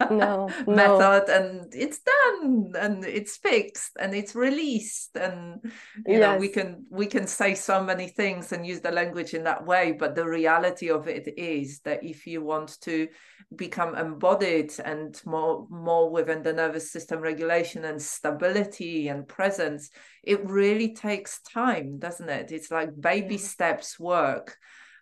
no, 0.10 0.48
method 0.66 1.24
no. 1.28 1.34
and 1.34 1.74
it's 1.74 2.00
done 2.00 2.72
and 2.78 3.04
it's 3.04 3.36
fixed 3.36 3.92
and 3.98 4.14
it's 4.14 4.34
released 4.34 5.16
and 5.16 5.60
you 6.06 6.18
yes. 6.18 6.20
know 6.20 6.36
we 6.38 6.48
can 6.48 6.84
we 6.90 7.06
can 7.06 7.26
say 7.26 7.54
so 7.54 7.82
many 7.82 8.08
things 8.08 8.52
and 8.52 8.66
use 8.66 8.80
the 8.80 8.90
language 8.90 9.34
in 9.34 9.44
that 9.44 9.64
way 9.64 9.92
but 9.92 10.14
the 10.14 10.26
reality 10.26 10.90
of 10.90 11.08
it 11.08 11.32
is 11.38 11.80
that 11.80 12.02
if 12.04 12.26
you 12.26 12.42
want 12.42 12.80
to 12.80 13.08
become 13.54 13.94
embodied 13.94 14.72
and 14.84 15.20
more 15.24 15.66
more 15.70 16.10
within 16.10 16.42
the 16.42 16.52
nervous 16.52 16.90
system 16.90 17.20
regulation 17.20 17.84
and 17.84 18.00
stability 18.00 19.08
and 19.08 19.28
presence 19.28 19.90
it 20.24 20.44
really 20.44 20.94
takes 20.94 21.40
time 21.42 21.98
doesn't 21.98 22.28
it 22.28 22.50
it's 22.50 22.70
like 22.70 22.90
baby 23.00 23.36
yeah. 23.36 23.40
steps 23.40 24.00
work 24.00 24.56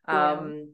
um 0.07 0.69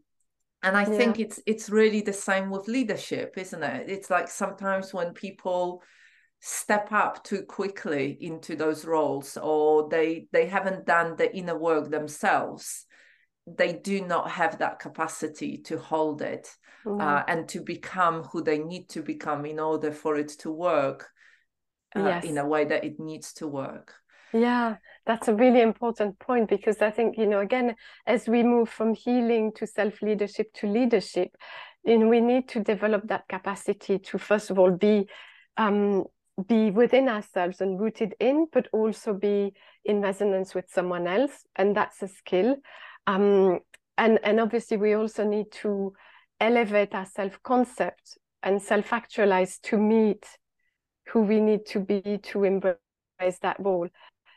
and 0.63 0.77
i 0.77 0.83
yeah. 0.83 0.97
think 0.97 1.19
it's 1.19 1.41
it's 1.47 1.71
really 1.71 2.01
the 2.01 2.13
same 2.13 2.51
with 2.51 2.69
leadership 2.69 3.35
isn't 3.37 3.63
it 3.63 3.89
it's 3.89 4.11
like 4.11 4.29
sometimes 4.29 4.93
when 4.93 5.13
people 5.13 5.83
step 6.41 6.91
up 6.93 7.23
too 7.23 7.43
quickly 7.43 8.17
into 8.21 8.57
those 8.57 8.85
roles 8.85 9.37
or 9.37 9.89
they 9.91 10.27
they 10.33 10.47
haven't 10.47 10.87
done 10.87 11.15
the 11.17 11.35
inner 11.37 11.57
work 11.57 11.91
themselves 11.91 12.87
they 13.47 13.73
do 13.73 14.01
not 14.01 14.31
have 14.31 14.59
that 14.59 14.79
capacity 14.79 15.59
to 15.59 15.77
hold 15.79 16.23
it 16.23 16.49
mm-hmm. 16.85 17.01
uh, 17.01 17.23
and 17.29 17.49
to 17.49 17.61
become 17.61 18.23
who 18.25 18.43
they 18.43 18.59
need 18.59 18.89
to 18.89 19.03
become 19.03 19.45
in 19.45 19.59
order 19.59 19.93
for 19.93 20.17
it 20.17 20.29
to 20.29 20.51
work 20.51 21.09
uh, 21.97 22.01
yes. 22.01 22.25
in 22.25 22.39
a 22.39 22.47
way 22.47 22.65
that 22.65 22.85
it 22.85 22.99
needs 22.99 23.33
to 23.35 23.47
work 23.47 23.95
yeah, 24.33 24.77
that's 25.11 25.27
a 25.27 25.35
really 25.35 25.61
important 25.61 26.17
point 26.21 26.49
because 26.49 26.81
I 26.81 26.93
think, 26.93 27.19
you 27.19 27.27
know, 27.27 27.41
again, 27.41 27.75
as 28.07 28.29
we 28.29 28.45
move 28.45 28.69
from 28.69 28.95
healing 28.95 29.51
to 29.57 29.67
self 29.67 30.03
leadership 30.03 30.53
to 30.55 30.69
leadership, 30.69 31.37
you 31.83 31.99
know, 31.99 32.07
we 32.07 32.21
need 32.21 32.49
to 32.51 32.61
develop 32.61 33.09
that 33.09 33.27
capacity 33.29 33.99
to, 33.99 34.19
first 34.19 34.51
of 34.51 34.59
all, 34.59 34.71
be. 34.71 35.09
Um, 35.57 36.05
be 36.49 36.71
within 36.71 37.07
ourselves 37.07 37.61
and 37.61 37.79
rooted 37.79 38.15
in, 38.19 38.47
but 38.51 38.67
also 38.73 39.13
be 39.13 39.53
in 39.85 40.01
resonance 40.01 40.55
with 40.55 40.65
someone 40.71 41.07
else, 41.07 41.45
and 41.57 41.77
that's 41.77 42.01
a 42.01 42.09
skill. 42.09 42.57
Um, 43.07 43.59
and 43.99 44.19
and 44.23 44.41
obviously, 44.41 44.79
we 44.79 44.95
also 44.95 45.23
need 45.25 45.53
to 45.65 45.93
elevate 46.41 46.95
our 46.95 47.05
self 47.05 47.43
concept 47.43 48.17
and 48.43 48.63
self 48.63 48.91
actualize 48.91 49.59
to 49.65 49.77
meet 49.77 50.25
who 51.09 51.21
we 51.21 51.41
need 51.41 51.67
to 51.67 51.81
be 51.81 52.19
to 52.23 52.45
embrace 52.45 52.79
that 53.43 53.57
role 53.59 53.89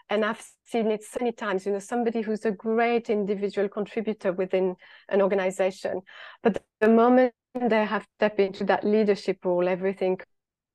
and 0.10 0.24
I've 0.26 0.44
seen 0.66 0.92
it 0.92 1.04
so 1.04 1.20
many 1.22 1.32
times, 1.32 1.66
you 1.66 1.72
know, 1.72 1.80
somebody 1.80 2.22
who's 2.22 2.46
a 2.46 2.52
great 2.52 3.10
individual 3.10 3.70
contributor 3.70 4.32
within 4.34 4.76
an 5.10 5.22
organization, 5.22 6.02
but 6.42 6.62
the 6.80 6.90
moment 6.90 7.34
they 7.54 7.86
have 7.86 8.08
step 8.18 8.40
into 8.40 8.64
that 8.66 8.84
leadership 8.84 9.44
role, 9.46 9.68
everything 9.68 10.20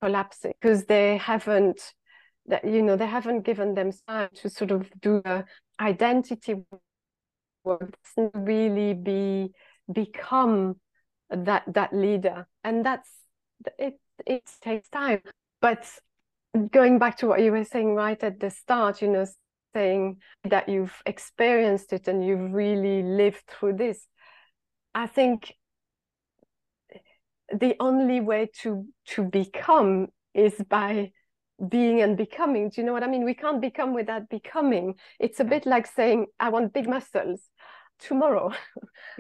collapsing 0.01 0.53
because 0.61 0.85
they 0.87 1.17
haven't, 1.17 1.93
that 2.47 2.65
you 2.65 2.83
know, 2.83 2.97
they 2.97 3.07
haven't 3.07 3.43
given 3.43 3.75
them 3.75 3.91
time 4.07 4.31
to 4.35 4.49
sort 4.49 4.71
of 4.71 4.91
do 5.01 5.21
a 5.25 5.45
identity 5.81 6.57
work, 7.65 7.95
really 8.35 8.95
be 8.95 9.53
become 9.93 10.77
that 11.31 11.65
that 11.69 11.93
leader, 11.93 12.47
and 12.65 12.85
that's 12.85 13.11
it. 13.79 13.99
It 14.27 14.43
takes 14.61 14.89
time, 14.89 15.23
but 15.61 15.87
going 16.71 16.99
back 16.99 17.19
to 17.19 17.27
what 17.27 17.41
you 17.41 17.53
were 17.53 17.65
saying 17.65 17.95
right 17.95 18.23
at 18.23 18.41
the 18.41 18.51
start, 18.51 19.03
you 19.03 19.09
know, 19.09 19.27
saying 19.75 20.19
that 20.45 20.69
you've 20.69 21.03
experienced 21.07 21.93
it 21.93 22.09
and 22.09 22.25
you've 22.25 22.53
really 22.53 23.03
lived 23.03 23.43
through 23.49 23.75
this. 23.75 24.07
I 24.95 25.07
think 25.07 25.53
the 27.53 27.77
only 27.81 28.21
way 28.21 28.51
to 28.63 28.87
to 29.07 29.23
become 29.25 30.09
is 30.35 30.55
by 30.69 31.13
being 31.69 32.01
and 32.01 32.17
becoming. 32.17 32.69
Do 32.69 32.81
you 32.81 32.87
know 32.87 32.93
what 32.93 33.03
I 33.03 33.09
mean? 33.09 33.25
We 33.25 33.35
can't 33.35 33.61
become 33.61 33.95
without 33.95 34.29
becoming. 34.29 34.95
It's 35.19 35.41
a 35.41 35.45
bit 35.45 35.67
like 35.67 35.87
saying, 35.87 36.27
I 36.39 36.51
want 36.51 36.73
big 36.73 36.89
muscles 36.89 37.41
tomorrow. 37.99 38.53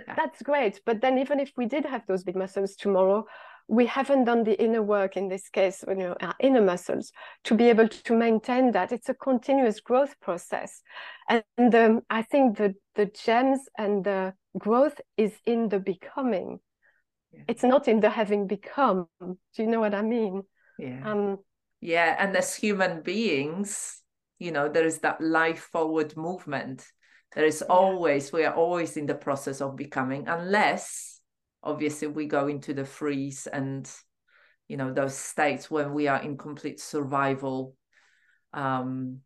Yeah. 0.06 0.14
That's 0.14 0.40
great. 0.42 0.80
But 0.86 1.00
then 1.00 1.18
even 1.18 1.40
if 1.40 1.50
we 1.56 1.66
did 1.66 1.84
have 1.84 2.06
those 2.06 2.22
big 2.22 2.36
muscles 2.36 2.76
tomorrow, 2.76 3.26
we 3.68 3.84
haven't 3.84 4.24
done 4.24 4.44
the 4.44 4.60
inner 4.60 4.82
work 4.82 5.16
in 5.16 5.28
this 5.28 5.50
case, 5.50 5.84
you 5.86 5.94
know, 5.94 6.16
our 6.22 6.34
inner 6.40 6.62
muscles 6.62 7.12
to 7.44 7.54
be 7.54 7.68
able 7.68 7.86
to 7.86 8.16
maintain 8.16 8.72
that. 8.72 8.92
It's 8.92 9.10
a 9.10 9.14
continuous 9.14 9.80
growth 9.80 10.18
process. 10.20 10.80
And 11.28 11.74
um, 11.74 12.00
I 12.08 12.22
think 12.22 12.56
the, 12.56 12.74
the 12.94 13.06
gems 13.06 13.60
and 13.76 14.02
the 14.02 14.32
growth 14.56 14.98
is 15.18 15.32
in 15.44 15.68
the 15.68 15.78
becoming. 15.78 16.60
Yeah. 17.30 17.42
It's 17.46 17.62
not 17.62 17.88
in 17.88 18.00
the 18.00 18.08
having 18.08 18.46
become. 18.46 19.06
Do 19.20 19.36
you 19.56 19.66
know 19.66 19.80
what 19.80 19.94
I 19.94 20.00
mean? 20.00 20.44
Yeah. 20.78 21.02
Um, 21.04 21.36
yeah. 21.82 22.16
And 22.18 22.34
as 22.34 22.54
human 22.54 23.02
beings, 23.02 24.00
you 24.38 24.50
know, 24.50 24.70
there 24.70 24.86
is 24.86 25.00
that 25.00 25.20
life 25.20 25.68
forward 25.70 26.16
movement. 26.16 26.86
There 27.34 27.44
is 27.44 27.60
always, 27.60 28.30
yeah. 28.32 28.36
we 28.36 28.44
are 28.46 28.54
always 28.54 28.96
in 28.96 29.04
the 29.04 29.14
process 29.14 29.60
of 29.60 29.76
becoming, 29.76 30.26
unless 30.26 31.17
obviously 31.62 32.08
we 32.08 32.26
go 32.26 32.48
into 32.48 32.74
the 32.74 32.84
freeze 32.84 33.46
and 33.46 33.90
you 34.68 34.76
know 34.76 34.92
those 34.92 35.14
states 35.14 35.70
when 35.70 35.92
we 35.92 36.08
are 36.08 36.22
in 36.22 36.36
complete 36.36 36.80
survival 36.80 37.74
um 38.52 39.20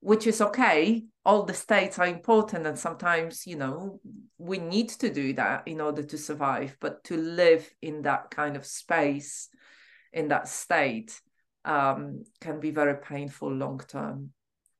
which 0.00 0.26
is 0.26 0.40
okay. 0.40 1.04
All 1.24 1.42
the 1.42 1.54
states 1.54 1.98
are 1.98 2.06
important 2.06 2.66
and 2.66 2.78
sometimes 2.78 3.46
you 3.46 3.56
know 3.56 4.00
we 4.38 4.58
need 4.58 4.88
to 4.90 5.12
do 5.12 5.32
that 5.34 5.66
in 5.66 5.80
order 5.80 6.02
to 6.02 6.18
survive 6.18 6.76
but 6.80 7.04
to 7.04 7.16
live 7.16 7.68
in 7.82 8.02
that 8.02 8.30
kind 8.30 8.56
of 8.56 8.64
space 8.64 9.48
in 10.12 10.28
that 10.28 10.48
state 10.48 11.20
um, 11.64 12.24
can 12.40 12.60
be 12.60 12.70
very 12.70 12.96
painful 12.96 13.52
long 13.52 13.80
term. 13.86 14.30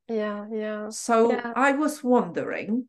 Yeah 0.09 0.47
yeah. 0.51 0.89
So 0.89 1.33
yeah. 1.33 1.53
i 1.55 1.73
was 1.73 2.03
wondering 2.03 2.89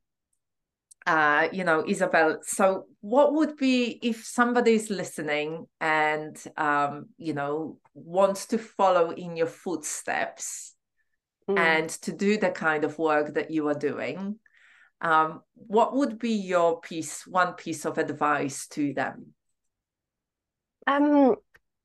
uh, 1.10 1.50
you 1.52 1.64
know, 1.64 1.84
Isabelle. 1.88 2.40
So, 2.44 2.86
what 3.02 3.34
would 3.34 3.58
be 3.58 4.00
if 4.04 4.26
somebody 4.26 4.74
is 4.74 4.90
listening 4.90 5.66
and, 5.82 6.38
um, 6.56 7.08
you 7.18 7.34
know, 7.34 7.80
wants 7.94 8.46
to 8.48 8.58
follow 8.58 9.12
in 9.12 9.36
your 9.36 9.48
footsteps? 9.48 10.76
mm. 11.50 11.58
and 11.58 11.90
to 11.90 12.12
do 12.12 12.38
the 12.38 12.52
kind 12.52 12.84
of 12.84 12.98
work 12.98 13.34
that 13.34 13.52
you 13.52 13.68
are 13.68 13.78
doing, 13.78 14.38
um, 15.02 15.42
what 15.56 15.96
would 15.96 16.20
be 16.20 16.34
your 16.34 16.80
piece, 16.82 17.26
one 17.26 17.54
piece 17.54 17.86
of 17.86 17.98
advice 17.98 18.68
to 18.68 18.94
them? 18.94 19.34
Um, 20.86 21.36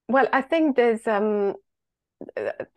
well, 0.08 0.28
I 0.32 0.42
think 0.42 0.76
there's 0.76 1.06
um, 1.06 1.54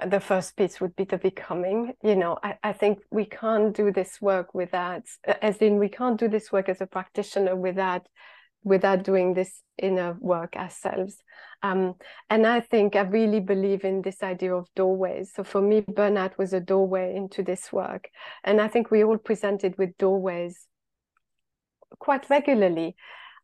the 0.05 0.19
first 0.19 0.55
piece 0.57 0.81
would 0.81 0.95
be 0.95 1.03
the 1.03 1.17
becoming. 1.17 1.93
You 2.03 2.15
know, 2.15 2.37
I, 2.43 2.55
I 2.63 2.73
think 2.73 2.99
we 3.11 3.25
can't 3.25 3.75
do 3.75 3.91
this 3.91 4.21
work 4.21 4.53
without, 4.53 5.03
as 5.41 5.57
in, 5.57 5.77
we 5.77 5.89
can't 5.89 6.19
do 6.19 6.27
this 6.27 6.51
work 6.51 6.69
as 6.69 6.81
a 6.81 6.87
practitioner 6.87 7.55
without 7.55 8.07
without 8.63 9.03
doing 9.03 9.33
this 9.33 9.61
inner 9.77 10.17
work 10.19 10.55
ourselves. 10.57 11.17
Um, 11.63 11.95
and 12.29 12.45
I 12.45 12.59
think 12.59 12.95
I 12.95 13.01
really 13.01 13.39
believe 13.39 13.85
in 13.85 14.01
this 14.01 14.21
idea 14.21 14.53
of 14.53 14.67
doorways. 14.75 15.31
So 15.33 15.43
for 15.43 15.61
me, 15.61 15.81
burnout 15.81 16.37
was 16.37 16.53
a 16.53 16.59
doorway 16.59 17.15
into 17.15 17.43
this 17.43 17.71
work. 17.71 18.09
And 18.43 18.59
I 18.59 18.67
think 18.67 18.91
we 18.91 19.03
all 19.03 19.17
presented 19.17 19.77
with 19.77 19.97
doorways 19.97 20.67
quite 21.99 22.29
regularly. 22.29 22.95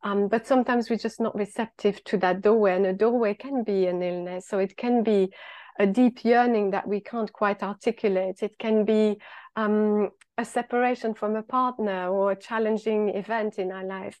Um, 0.02 0.28
but 0.28 0.46
sometimes 0.46 0.90
we're 0.90 0.96
just 0.96 1.20
not 1.20 1.34
receptive 1.34 2.04
to 2.04 2.18
that 2.18 2.42
doorway. 2.42 2.76
And 2.76 2.86
a 2.86 2.92
doorway 2.92 3.34
can 3.34 3.64
be 3.64 3.86
an 3.86 4.02
illness. 4.02 4.46
So 4.46 4.58
it 4.58 4.76
can 4.76 5.02
be 5.02 5.32
a 5.78 5.86
deep 5.86 6.24
yearning 6.24 6.70
that 6.70 6.86
we 6.86 7.00
can't 7.00 7.32
quite 7.32 7.62
articulate. 7.62 8.42
It 8.42 8.58
can 8.58 8.84
be 8.84 9.20
um, 9.56 10.10
a 10.38 10.44
separation 10.44 11.14
from 11.14 11.36
a 11.36 11.42
partner 11.42 12.08
or 12.08 12.32
a 12.32 12.36
challenging 12.36 13.10
event 13.10 13.58
in 13.58 13.72
our 13.72 13.84
life. 13.84 14.20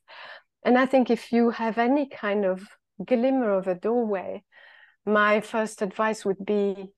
And 0.64 0.78
I 0.78 0.86
think 0.86 1.10
if 1.10 1.32
you 1.32 1.50
have 1.50 1.78
any 1.78 2.08
kind 2.08 2.44
of 2.44 2.66
glimmer 3.04 3.52
of 3.52 3.68
a 3.68 3.74
doorway, 3.74 4.42
my 5.04 5.40
first 5.40 5.82
advice 5.82 6.24
would 6.24 6.44
be 6.44 6.92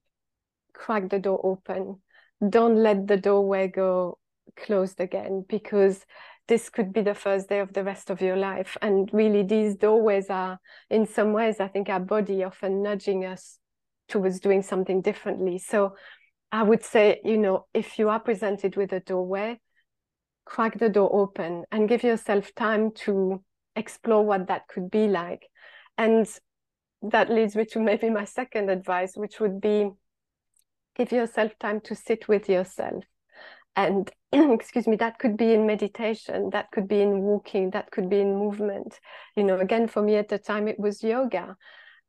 crack 0.72 1.08
the 1.08 1.18
door 1.18 1.40
open. 1.42 2.00
Don't 2.48 2.76
let 2.76 3.06
the 3.06 3.16
doorway 3.16 3.68
go 3.68 4.18
closed 4.56 5.00
again 5.00 5.44
because 5.48 6.04
this 6.48 6.68
could 6.68 6.92
be 6.92 7.02
the 7.02 7.14
first 7.14 7.48
day 7.48 7.58
of 7.58 7.72
the 7.72 7.82
rest 7.82 8.10
of 8.10 8.20
your 8.20 8.36
life. 8.36 8.76
And 8.80 9.10
really, 9.12 9.42
these 9.42 9.74
doorways 9.74 10.30
are, 10.30 10.60
in 10.88 11.06
some 11.06 11.32
ways, 11.32 11.58
I 11.58 11.68
think 11.68 11.88
our 11.88 12.00
body 12.00 12.44
often 12.44 12.82
nudging 12.82 13.24
us 13.24 13.58
towards 14.08 14.40
doing 14.40 14.62
something 14.62 15.00
differently. 15.00 15.58
So 15.58 15.94
I 16.52 16.62
would 16.62 16.84
say, 16.84 17.20
you 17.24 17.38
know, 17.38 17.66
if 17.74 17.98
you 17.98 18.08
are 18.08 18.20
presented 18.20 18.76
with 18.76 18.92
a 18.92 19.00
doorway, 19.00 19.60
crack 20.44 20.78
the 20.78 20.88
door 20.88 21.10
open 21.12 21.64
and 21.72 21.88
give 21.88 22.02
yourself 22.02 22.54
time 22.54 22.92
to 22.92 23.42
explore 23.74 24.24
what 24.24 24.46
that 24.46 24.68
could 24.68 24.90
be 24.90 25.08
like. 25.08 25.46
And 25.98 26.26
that 27.02 27.30
leads 27.30 27.56
me 27.56 27.64
to 27.66 27.80
maybe 27.90 28.10
my 28.10 28.24
second 28.24 28.70
advice, 28.70 29.16
which 29.16 29.40
would 29.40 29.60
be 29.60 29.90
give 30.96 31.12
yourself 31.12 31.52
time 31.58 31.80
to 31.82 31.94
sit 31.94 32.26
with 32.28 32.48
yourself. 32.48 33.04
And 33.74 34.10
excuse 34.32 34.86
me, 34.86 34.96
that 34.96 35.18
could 35.18 35.36
be 35.36 35.52
in 35.52 35.66
meditation, 35.66 36.50
that 36.50 36.70
could 36.70 36.88
be 36.88 37.02
in 37.02 37.20
walking, 37.20 37.70
that 37.70 37.90
could 37.90 38.08
be 38.08 38.20
in 38.20 38.36
movement. 38.36 38.98
You 39.36 39.44
know, 39.44 39.58
again, 39.58 39.88
for 39.88 40.00
me 40.00 40.16
at 40.16 40.28
the 40.28 40.38
time, 40.38 40.68
it 40.68 40.78
was 40.78 41.02
yoga. 41.02 41.56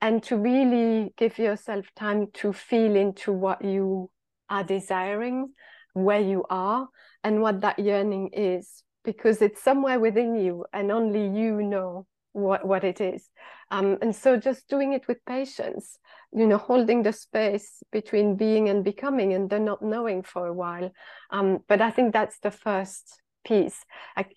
And 0.01 0.21
to 0.23 0.37
really 0.37 1.13
give 1.17 1.39
yourself 1.39 1.85
time 1.95 2.27
to 2.35 2.53
feel 2.53 2.95
into 2.95 3.31
what 3.31 3.63
you 3.63 4.11
are 4.49 4.63
desiring, 4.63 5.53
where 5.93 6.21
you 6.21 6.45
are, 6.49 6.87
and 7.23 7.41
what 7.41 7.61
that 7.61 7.79
yearning 7.79 8.29
is 8.33 8.83
because 9.03 9.41
it's 9.41 9.63
somewhere 9.63 9.99
within 9.99 10.35
you 10.35 10.65
and 10.73 10.91
only 10.91 11.27
you 11.39 11.61
know 11.61 12.05
what, 12.33 12.67
what 12.67 12.83
it 12.83 13.01
is. 13.01 13.29
Um, 13.71 13.97
and 14.01 14.15
so 14.15 14.37
just 14.37 14.69
doing 14.69 14.93
it 14.93 15.07
with 15.07 15.25
patience, 15.25 15.97
you 16.33 16.45
know, 16.45 16.57
holding 16.57 17.03
the 17.03 17.13
space 17.13 17.81
between 17.91 18.35
being 18.35 18.69
and 18.69 18.83
becoming 18.83 19.33
and 19.33 19.49
the 19.49 19.59
not 19.59 19.81
knowing 19.81 20.23
for 20.23 20.47
a 20.47 20.53
while. 20.53 20.91
Um, 21.31 21.59
but 21.67 21.81
I 21.81 21.89
think 21.89 22.13
that's 22.13 22.39
the 22.39 22.51
first 22.51 23.21
piece. 23.45 23.83
Like, 24.15 24.35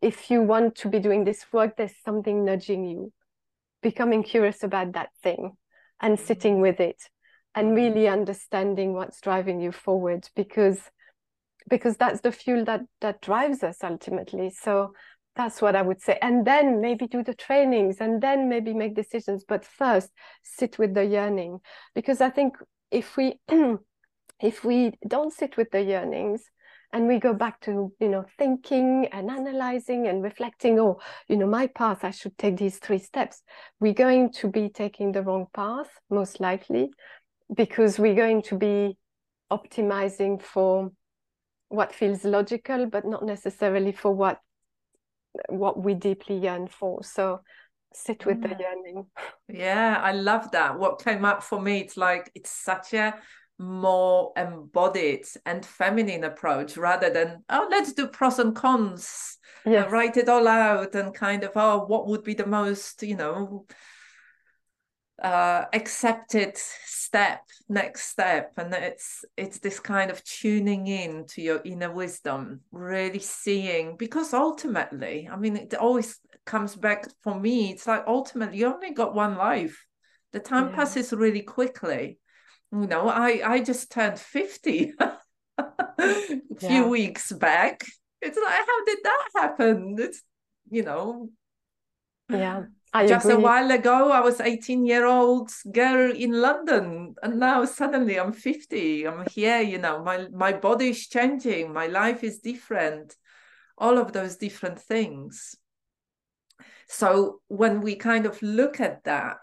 if 0.00 0.30
you 0.30 0.42
want 0.42 0.76
to 0.76 0.88
be 0.88 1.00
doing 1.00 1.24
this 1.24 1.44
work, 1.52 1.76
there's 1.76 1.94
something 2.04 2.44
nudging 2.44 2.86
you, 2.86 3.12
becoming 3.82 4.22
curious 4.22 4.62
about 4.62 4.92
that 4.92 5.10
thing 5.22 5.56
and 6.00 6.18
sitting 6.18 6.60
with 6.60 6.80
it 6.80 7.02
and 7.54 7.74
really 7.74 8.08
understanding 8.08 8.92
what's 8.92 9.20
driving 9.20 9.60
you 9.60 9.72
forward 9.72 10.28
because 10.36 10.80
because 11.68 11.96
that's 11.96 12.20
the 12.20 12.32
fuel 12.32 12.64
that 12.64 12.82
that 13.00 13.20
drives 13.20 13.62
us 13.62 13.78
ultimately. 13.82 14.50
So 14.50 14.92
that's 15.36 15.62
what 15.62 15.76
i 15.76 15.82
would 15.82 16.00
say. 16.00 16.18
And 16.20 16.46
then 16.46 16.80
maybe 16.80 17.06
do 17.06 17.22
the 17.22 17.34
trainings 17.34 17.98
and 18.00 18.20
then 18.20 18.48
maybe 18.48 18.74
make 18.74 18.94
decisions 18.94 19.44
but 19.46 19.64
first 19.64 20.10
sit 20.42 20.78
with 20.78 20.94
the 20.94 21.04
yearning. 21.04 21.60
Because 21.94 22.20
i 22.20 22.30
think 22.30 22.56
if 22.90 23.16
we 23.16 23.38
if 24.40 24.64
we 24.64 24.92
don't 25.06 25.32
sit 25.32 25.56
with 25.56 25.70
the 25.70 25.82
yearnings 25.82 26.42
and 26.92 27.06
we 27.06 27.18
go 27.18 27.32
back 27.32 27.60
to 27.60 27.92
you 28.00 28.08
know 28.08 28.24
thinking 28.38 29.06
and 29.12 29.30
analyzing 29.30 30.06
and 30.08 30.22
reflecting 30.22 30.78
oh 30.78 31.00
you 31.28 31.36
know 31.36 31.46
my 31.46 31.66
path 31.66 32.04
i 32.04 32.10
should 32.10 32.36
take 32.36 32.56
these 32.56 32.78
three 32.78 32.98
steps 32.98 33.42
we're 33.78 33.92
going 33.92 34.32
to 34.32 34.48
be 34.48 34.68
taking 34.68 35.12
the 35.12 35.22
wrong 35.22 35.46
path 35.54 35.88
most 36.10 36.40
likely 36.40 36.90
because 37.54 37.98
we're 37.98 38.14
going 38.14 38.42
to 38.42 38.56
be 38.56 38.96
optimizing 39.50 40.40
for 40.40 40.90
what 41.68 41.94
feels 41.94 42.24
logical, 42.24 42.86
but 42.86 43.06
not 43.06 43.24
necessarily 43.24 43.92
for 43.92 44.12
what 44.12 44.40
what 45.48 45.82
we 45.82 45.94
deeply 45.94 46.36
yearn 46.36 46.66
for. 46.66 47.02
So 47.04 47.40
sit 47.94 48.26
with 48.26 48.38
yeah. 48.42 48.48
the 48.48 48.54
mm. 48.54 48.60
yearning. 48.60 49.06
Yeah, 49.48 50.00
I 50.02 50.12
love 50.12 50.50
that. 50.50 50.78
What 50.78 51.02
came 51.02 51.24
up 51.24 51.42
for 51.42 51.60
me, 51.60 51.80
it's 51.80 51.96
like 51.96 52.30
it's 52.34 52.50
such 52.50 52.92
a 52.94 53.14
more 53.60 54.32
embodied 54.38 55.26
and 55.44 55.66
feminine 55.66 56.24
approach 56.24 56.78
rather 56.78 57.10
than 57.10 57.44
oh 57.50 57.68
let's 57.70 57.92
do 57.92 58.06
pros 58.06 58.38
and 58.38 58.56
cons 58.56 59.36
yes. 59.66 59.90
write 59.90 60.16
it 60.16 60.30
all 60.30 60.48
out 60.48 60.94
and 60.94 61.14
kind 61.14 61.44
of 61.44 61.52
oh 61.56 61.84
what 61.86 62.06
would 62.06 62.24
be 62.24 62.32
the 62.32 62.46
most 62.46 63.02
you 63.02 63.14
know 63.14 63.66
uh, 65.22 65.66
accepted 65.74 66.56
step 66.56 67.42
next 67.68 68.04
step 68.04 68.54
and 68.56 68.72
it's 68.72 69.26
it's 69.36 69.58
this 69.58 69.78
kind 69.78 70.10
of 70.10 70.24
tuning 70.24 70.86
in 70.86 71.26
to 71.26 71.42
your 71.42 71.60
inner 71.62 71.92
wisdom 71.92 72.60
really 72.72 73.18
seeing 73.18 73.94
because 73.98 74.32
ultimately 74.32 75.28
i 75.30 75.36
mean 75.36 75.56
it 75.56 75.74
always 75.74 76.18
comes 76.46 76.74
back 76.74 77.06
for 77.22 77.38
me 77.38 77.70
it's 77.70 77.86
like 77.86 78.02
ultimately 78.06 78.56
you 78.56 78.66
only 78.66 78.94
got 78.94 79.14
one 79.14 79.36
life 79.36 79.84
the 80.32 80.40
time 80.40 80.70
yeah. 80.70 80.76
passes 80.76 81.12
really 81.12 81.42
quickly 81.42 82.18
you 82.72 82.86
know 82.86 83.08
i 83.08 83.40
i 83.44 83.62
just 83.62 83.90
turned 83.90 84.18
50 84.18 84.92
a 85.58 85.66
few 85.98 86.40
yeah. 86.60 86.86
weeks 86.86 87.32
back 87.32 87.84
it's 88.22 88.38
like 88.38 88.66
how 88.66 88.84
did 88.84 88.98
that 89.04 89.28
happen 89.34 89.96
it's 89.98 90.22
you 90.70 90.82
know 90.82 91.28
yeah 92.30 92.62
I 92.92 93.06
Just 93.06 93.26
agree. 93.26 93.36
a 93.36 93.40
while 93.40 93.70
ago, 93.70 94.10
I 94.10 94.20
was 94.20 94.40
18 94.40 94.84
year 94.84 95.06
old 95.06 95.50
girl 95.72 96.12
in 96.12 96.32
London, 96.32 97.14
and 97.22 97.38
now 97.38 97.64
suddenly 97.64 98.18
I'm 98.18 98.32
50. 98.32 99.06
I'm 99.06 99.26
here. 99.30 99.60
You 99.60 99.78
know, 99.78 100.02
my 100.02 100.26
my 100.32 100.52
body 100.52 100.90
is 100.90 101.06
changing. 101.06 101.72
My 101.72 101.86
life 101.86 102.24
is 102.24 102.40
different. 102.40 103.14
All 103.78 103.96
of 103.96 104.12
those 104.12 104.36
different 104.36 104.80
things. 104.80 105.54
So 106.88 107.40
when 107.46 107.80
we 107.80 107.94
kind 107.94 108.26
of 108.26 108.42
look 108.42 108.80
at 108.80 109.04
that, 109.04 109.36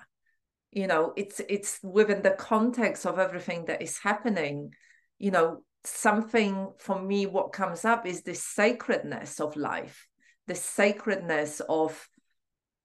you 0.71 0.87
know, 0.87 1.13
it's 1.15 1.41
it's 1.49 1.79
within 1.83 2.21
the 2.21 2.31
context 2.31 3.05
of 3.05 3.19
everything 3.19 3.65
that 3.65 3.81
is 3.81 3.97
happening. 3.97 4.73
You 5.17 5.31
know, 5.31 5.63
something 5.83 6.73
for 6.79 7.01
me, 7.01 7.25
what 7.25 7.53
comes 7.53 7.85
up 7.85 8.05
is 8.05 8.21
this 8.21 8.43
sacredness 8.43 9.39
of 9.39 9.55
life, 9.55 10.07
the 10.47 10.55
sacredness 10.55 11.61
of 11.67 12.07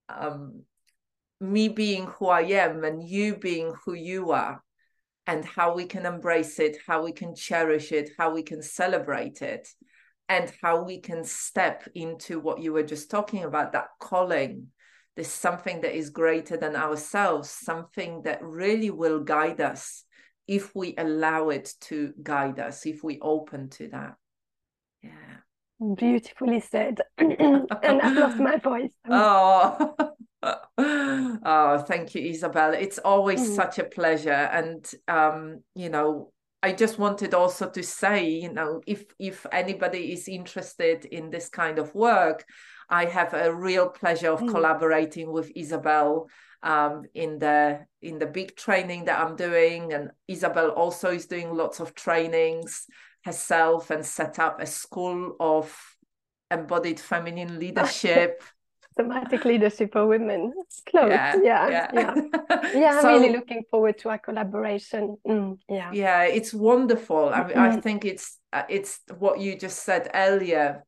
um, 0.09 0.63
me 1.39 1.67
being 1.67 2.07
who 2.07 2.27
I 2.27 2.41
am 2.41 2.83
and 2.83 3.03
you 3.03 3.35
being 3.35 3.73
who 3.85 3.93
you 3.93 4.31
are, 4.31 4.63
and 5.27 5.43
how 5.45 5.75
we 5.75 5.85
can 5.85 6.05
embrace 6.05 6.59
it, 6.59 6.77
how 6.87 7.03
we 7.03 7.11
can 7.11 7.35
cherish 7.35 7.91
it, 7.91 8.11
how 8.17 8.33
we 8.33 8.43
can 8.43 8.61
celebrate 8.61 9.41
it, 9.41 9.67
and 10.29 10.51
how 10.61 10.83
we 10.83 10.99
can 10.99 11.23
step 11.23 11.87
into 11.95 12.39
what 12.39 12.59
you 12.59 12.73
were 12.73 12.83
just 12.83 13.11
talking 13.11 13.43
about 13.43 13.73
that 13.73 13.87
calling. 13.99 14.67
There's 15.15 15.27
something 15.27 15.81
that 15.81 15.95
is 15.95 16.09
greater 16.09 16.57
than 16.57 16.75
ourselves, 16.75 17.49
something 17.49 18.23
that 18.23 18.43
really 18.43 18.89
will 18.89 19.19
guide 19.19 19.61
us 19.61 20.05
if 20.47 20.75
we 20.75 20.95
allow 20.97 21.49
it 21.49 21.73
to 21.81 22.13
guide 22.21 22.59
us, 22.59 22.85
if 22.85 23.03
we 23.03 23.19
open 23.21 23.69
to 23.69 23.87
that. 23.89 24.15
Yeah. 25.01 25.91
Beautifully 25.95 26.59
said. 26.59 26.99
and 27.17 27.67
I've 28.01 28.17
lost 28.17 28.37
my 28.37 28.57
voice. 28.63 28.91
Oh. 29.09 29.95
oh, 30.77 31.83
thank 31.87 32.15
you, 32.15 32.29
Isabelle. 32.29 32.73
It's 32.73 32.99
always 32.99 33.41
mm. 33.41 33.55
such 33.55 33.79
a 33.79 33.83
pleasure. 33.83 34.31
And 34.31 34.89
um, 35.07 35.61
you 35.75 35.89
know, 35.89 36.31
I 36.61 36.71
just 36.71 36.99
wanted 36.99 37.33
also 37.33 37.69
to 37.69 37.83
say, 37.83 38.29
you 38.29 38.51
know, 38.51 38.81
if 38.87 39.05
if 39.19 39.45
anybody 39.51 40.13
is 40.13 40.27
interested 40.27 41.05
in 41.05 41.29
this 41.29 41.49
kind 41.49 41.79
of 41.79 41.93
work, 41.95 42.45
I 42.89 43.05
have 43.05 43.33
a 43.33 43.53
real 43.53 43.89
pleasure 43.89 44.31
of 44.31 44.41
mm. 44.41 44.49
collaborating 44.49 45.31
with 45.31 45.51
Isabelle 45.55 46.27
um, 46.61 47.03
in 47.13 47.39
the 47.39 47.85
in 48.01 48.19
the 48.19 48.25
big 48.25 48.55
training 48.55 49.05
that 49.05 49.19
I'm 49.19 49.35
doing, 49.35 49.93
and 49.93 50.11
Isabelle 50.27 50.69
also 50.69 51.11
is 51.11 51.25
doing 51.25 51.53
lots 51.53 51.79
of 51.79 51.93
trainings 51.93 52.87
herself 53.23 53.89
and 53.89 54.05
set 54.05 54.39
up 54.39 54.61
a 54.61 54.65
school 54.65 55.35
of 55.39 55.75
embodied 56.51 56.99
feminine 56.99 57.59
leadership. 57.59 58.41
Somatic 58.95 59.43
leadership 59.43 59.91
for 59.91 60.05
women. 60.05 60.53
close. 60.87 61.09
Yeah, 61.09 61.35
yeah, 61.41 61.69
yeah. 61.69 61.89
Yeah, 61.93 62.71
yeah 62.75 62.99
I'm 62.99 63.21
really 63.21 63.33
looking 63.33 63.63
forward 63.71 63.97
to 63.99 64.09
our 64.09 64.19
collaboration. 64.19 65.17
Mm, 65.27 65.57
yeah, 65.67 65.91
yeah, 65.91 66.23
it's 66.25 66.53
wonderful. 66.53 67.29
I, 67.29 67.39
mean, 67.39 67.57
mm-hmm. 67.57 67.59
I 67.59 67.81
think 67.81 68.05
it's 68.05 68.37
uh, 68.51 68.63
it's 68.69 68.99
what 69.17 69.39
you 69.39 69.57
just 69.57 69.81
said 69.81 70.11
earlier. 70.13 70.85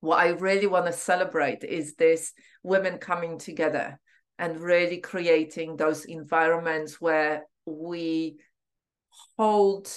What 0.00 0.18
I 0.18 0.28
really 0.28 0.66
want 0.66 0.86
to 0.86 0.92
celebrate 0.92 1.64
is 1.64 1.94
this 1.94 2.32
women 2.62 2.98
coming 2.98 3.38
together 3.38 3.98
and 4.38 4.60
really 4.60 4.98
creating 4.98 5.76
those 5.76 6.04
environments 6.04 7.00
where 7.00 7.46
we 7.66 8.36
hold 9.36 9.90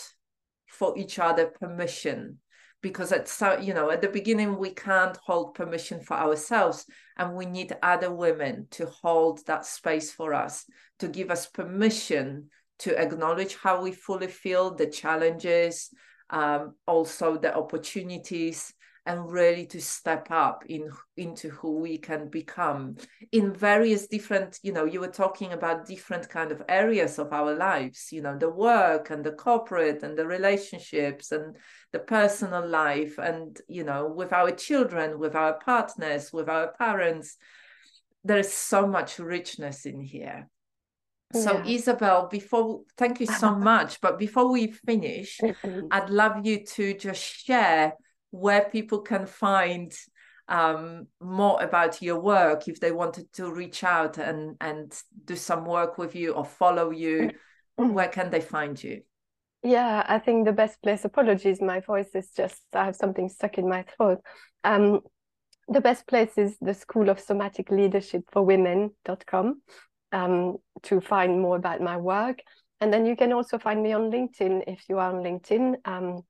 for 0.67 0.97
each 0.97 1.19
other 1.19 1.47
permission. 1.47 2.39
Because 2.81 3.11
at 3.11 3.27
so 3.27 3.59
you 3.59 3.75
know 3.75 3.91
at 3.91 4.01
the 4.01 4.09
beginning 4.09 4.57
we 4.57 4.71
can't 4.71 5.15
hold 5.23 5.53
permission 5.53 6.01
for 6.01 6.15
ourselves 6.15 6.87
and 7.15 7.35
we 7.35 7.45
need 7.45 7.75
other 7.83 8.11
women 8.11 8.65
to 8.71 8.87
hold 8.87 9.45
that 9.45 9.67
space 9.67 10.11
for 10.11 10.33
us 10.33 10.65
to 10.97 11.07
give 11.07 11.29
us 11.29 11.45
permission 11.45 12.49
to 12.79 12.99
acknowledge 12.99 13.55
how 13.55 13.83
we 13.83 13.91
fully 13.91 14.25
feel 14.25 14.73
the 14.73 14.87
challenges 14.87 15.91
um, 16.31 16.73
also 16.87 17.37
the 17.37 17.55
opportunities 17.55 18.73
and 19.05 19.31
really 19.31 19.65
to 19.65 19.81
step 19.81 20.27
up 20.29 20.63
in 20.67 20.89
into 21.17 21.49
who 21.49 21.79
we 21.79 21.97
can 21.97 22.27
become 22.27 22.95
in 23.31 23.51
various 23.51 24.07
different 24.07 24.59
you 24.61 24.71
know 24.71 24.85
you 24.85 24.99
were 24.99 25.07
talking 25.07 25.53
about 25.53 25.87
different 25.87 26.29
kind 26.29 26.51
of 26.51 26.61
areas 26.69 27.17
of 27.17 27.33
our 27.33 27.55
lives 27.55 28.09
you 28.11 28.21
know 28.21 28.37
the 28.37 28.49
work 28.49 29.09
and 29.09 29.23
the 29.23 29.31
corporate 29.31 30.03
and 30.03 30.17
the 30.17 30.25
relationships 30.25 31.31
and 31.31 31.55
the 31.91 31.99
personal 31.99 32.65
life 32.67 33.17
and 33.17 33.59
you 33.67 33.83
know 33.83 34.07
with 34.07 34.31
our 34.33 34.51
children 34.51 35.17
with 35.17 35.35
our 35.35 35.59
partners 35.59 36.31
with 36.31 36.47
our 36.47 36.71
parents 36.73 37.37
there 38.23 38.37
is 38.37 38.53
so 38.53 38.85
much 38.85 39.17
richness 39.17 39.85
in 39.85 39.99
here 39.99 40.47
so 41.33 41.63
yeah. 41.63 41.75
Isabelle, 41.75 42.27
before 42.27 42.81
thank 42.97 43.21
you 43.21 43.25
so 43.25 43.55
much. 43.71 44.01
But 44.01 44.19
before 44.19 44.51
we 44.51 44.67
finish, 44.67 45.39
I'd 45.89 46.09
love 46.09 46.45
you 46.45 46.65
to 46.65 46.93
just 46.93 47.23
share 47.23 47.93
where 48.31 48.69
people 48.69 48.99
can 48.99 49.25
find 49.25 49.93
um, 50.47 51.07
more 51.21 51.61
about 51.61 52.01
your 52.01 52.19
work 52.19 52.67
if 52.67 52.79
they 52.79 52.91
wanted 52.91 53.31
to 53.33 53.53
reach 53.53 53.83
out 53.83 54.17
and 54.17 54.57
and 54.59 54.93
do 55.25 55.35
some 55.35 55.65
work 55.65 55.97
with 55.97 56.15
you 56.15 56.33
or 56.33 56.43
follow 56.43 56.91
you 56.91 57.31
mm-hmm. 57.79 57.93
where 57.93 58.09
can 58.09 58.29
they 58.29 58.41
find 58.41 58.83
you? 58.83 59.01
Yeah 59.63 60.03
i 60.07 60.17
think 60.17 60.45
the 60.45 60.51
best 60.51 60.81
place 60.81 61.05
apologies 61.05 61.61
my 61.61 61.79
voice 61.81 62.09
is 62.15 62.31
just 62.35 62.61
i 62.73 62.83
have 62.83 62.95
something 62.95 63.29
stuck 63.29 63.57
in 63.57 63.69
my 63.69 63.83
throat. 63.83 64.19
Um, 64.63 65.01
the 65.67 65.81
best 65.81 66.05
place 66.07 66.37
is 66.37 66.57
the 66.59 66.73
school 66.73 67.09
of 67.09 67.19
somatic 67.19 67.69
leadership 67.71 68.23
for 68.31 68.43
women.com 68.43 69.61
um, 70.11 70.57
to 70.83 70.99
find 70.99 71.41
more 71.41 71.55
about 71.55 71.81
my 71.81 71.97
work. 71.97 72.39
And 72.81 72.91
then 72.91 73.05
you 73.05 73.15
can 73.15 73.31
also 73.31 73.57
find 73.57 73.81
me 73.81 73.93
on 73.93 74.11
linkedin 74.11 74.63
if 74.67 74.83
you 74.89 74.97
are 74.97 75.15
on 75.15 75.23
linkedin. 75.23 75.75
Um, 75.85 76.23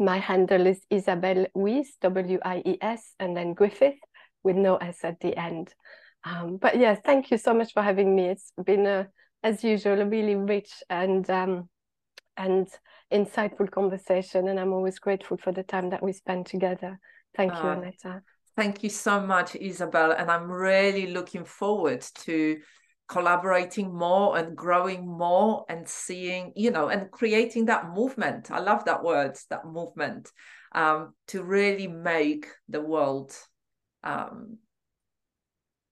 my 0.00 0.18
handle 0.18 0.66
is 0.66 0.80
Isabelle 0.90 1.46
Wies, 1.54 1.88
W 2.00 2.38
I 2.42 2.62
E 2.64 2.78
S, 2.80 3.14
and 3.20 3.36
then 3.36 3.54
Griffith 3.54 3.98
with 4.42 4.56
no 4.56 4.76
S 4.76 5.04
at 5.04 5.20
the 5.20 5.36
end. 5.36 5.74
Um, 6.24 6.56
but 6.56 6.78
yes, 6.78 6.98
thank 7.04 7.30
you 7.30 7.38
so 7.38 7.54
much 7.54 7.72
for 7.72 7.82
having 7.82 8.16
me. 8.16 8.26
It's 8.28 8.52
been, 8.64 8.86
a, 8.86 9.08
as 9.42 9.62
usual, 9.62 10.00
a 10.00 10.06
really 10.06 10.34
rich 10.34 10.82
and 10.88 11.28
um, 11.30 11.68
and 12.36 12.68
insightful 13.12 13.70
conversation, 13.70 14.48
and 14.48 14.58
I'm 14.58 14.72
always 14.72 14.98
grateful 14.98 15.36
for 15.36 15.52
the 15.52 15.62
time 15.62 15.90
that 15.90 16.02
we 16.02 16.12
spend 16.12 16.46
together. 16.46 16.98
Thank 17.36 17.52
you, 17.52 17.68
uh, 17.68 17.76
Aneta. 17.76 18.22
Thank 18.56 18.82
you 18.82 18.88
so 18.88 19.20
much, 19.20 19.56
Isabelle, 19.56 20.12
and 20.12 20.30
I'm 20.30 20.50
really 20.50 21.12
looking 21.12 21.44
forward 21.44 22.00
to 22.24 22.58
collaborating 23.10 23.92
more 23.92 24.38
and 24.38 24.56
growing 24.56 25.04
more 25.04 25.64
and 25.68 25.86
seeing 25.88 26.52
you 26.54 26.70
know 26.70 26.88
and 26.88 27.10
creating 27.10 27.66
that 27.66 27.90
movement. 27.90 28.50
I 28.50 28.60
love 28.60 28.84
that 28.84 29.02
word 29.02 29.36
that 29.50 29.66
movement 29.66 30.30
um, 30.72 31.12
to 31.28 31.42
really 31.42 31.88
make 31.88 32.46
the 32.68 32.80
world 32.80 33.36
um, 34.04 34.58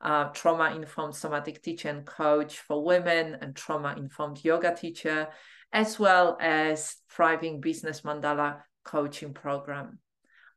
uh, 0.03 0.25
trauma 0.27 0.75
informed 0.75 1.15
somatic 1.15 1.63
teacher 1.63 1.89
and 1.89 2.05
coach 2.05 2.59
for 2.59 2.85
women, 2.85 3.39
and 3.41 3.57
trauma 3.57 3.95
informed 3.97 4.45
yoga 4.45 4.75
teacher, 4.75 5.29
as 5.73 5.99
well 5.99 6.37
as 6.41 6.97
Thriving 7.11 7.61
Business 7.61 8.03
Mandala 8.03 8.63
coaching 8.85 9.35
program. 9.35 9.99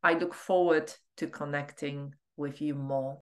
I 0.04 0.14
look 0.14 0.34
forward 0.34 0.94
to 1.18 1.28
connecting 1.28 2.14
with 2.38 2.62
you 2.62 2.76
more. 2.76 3.20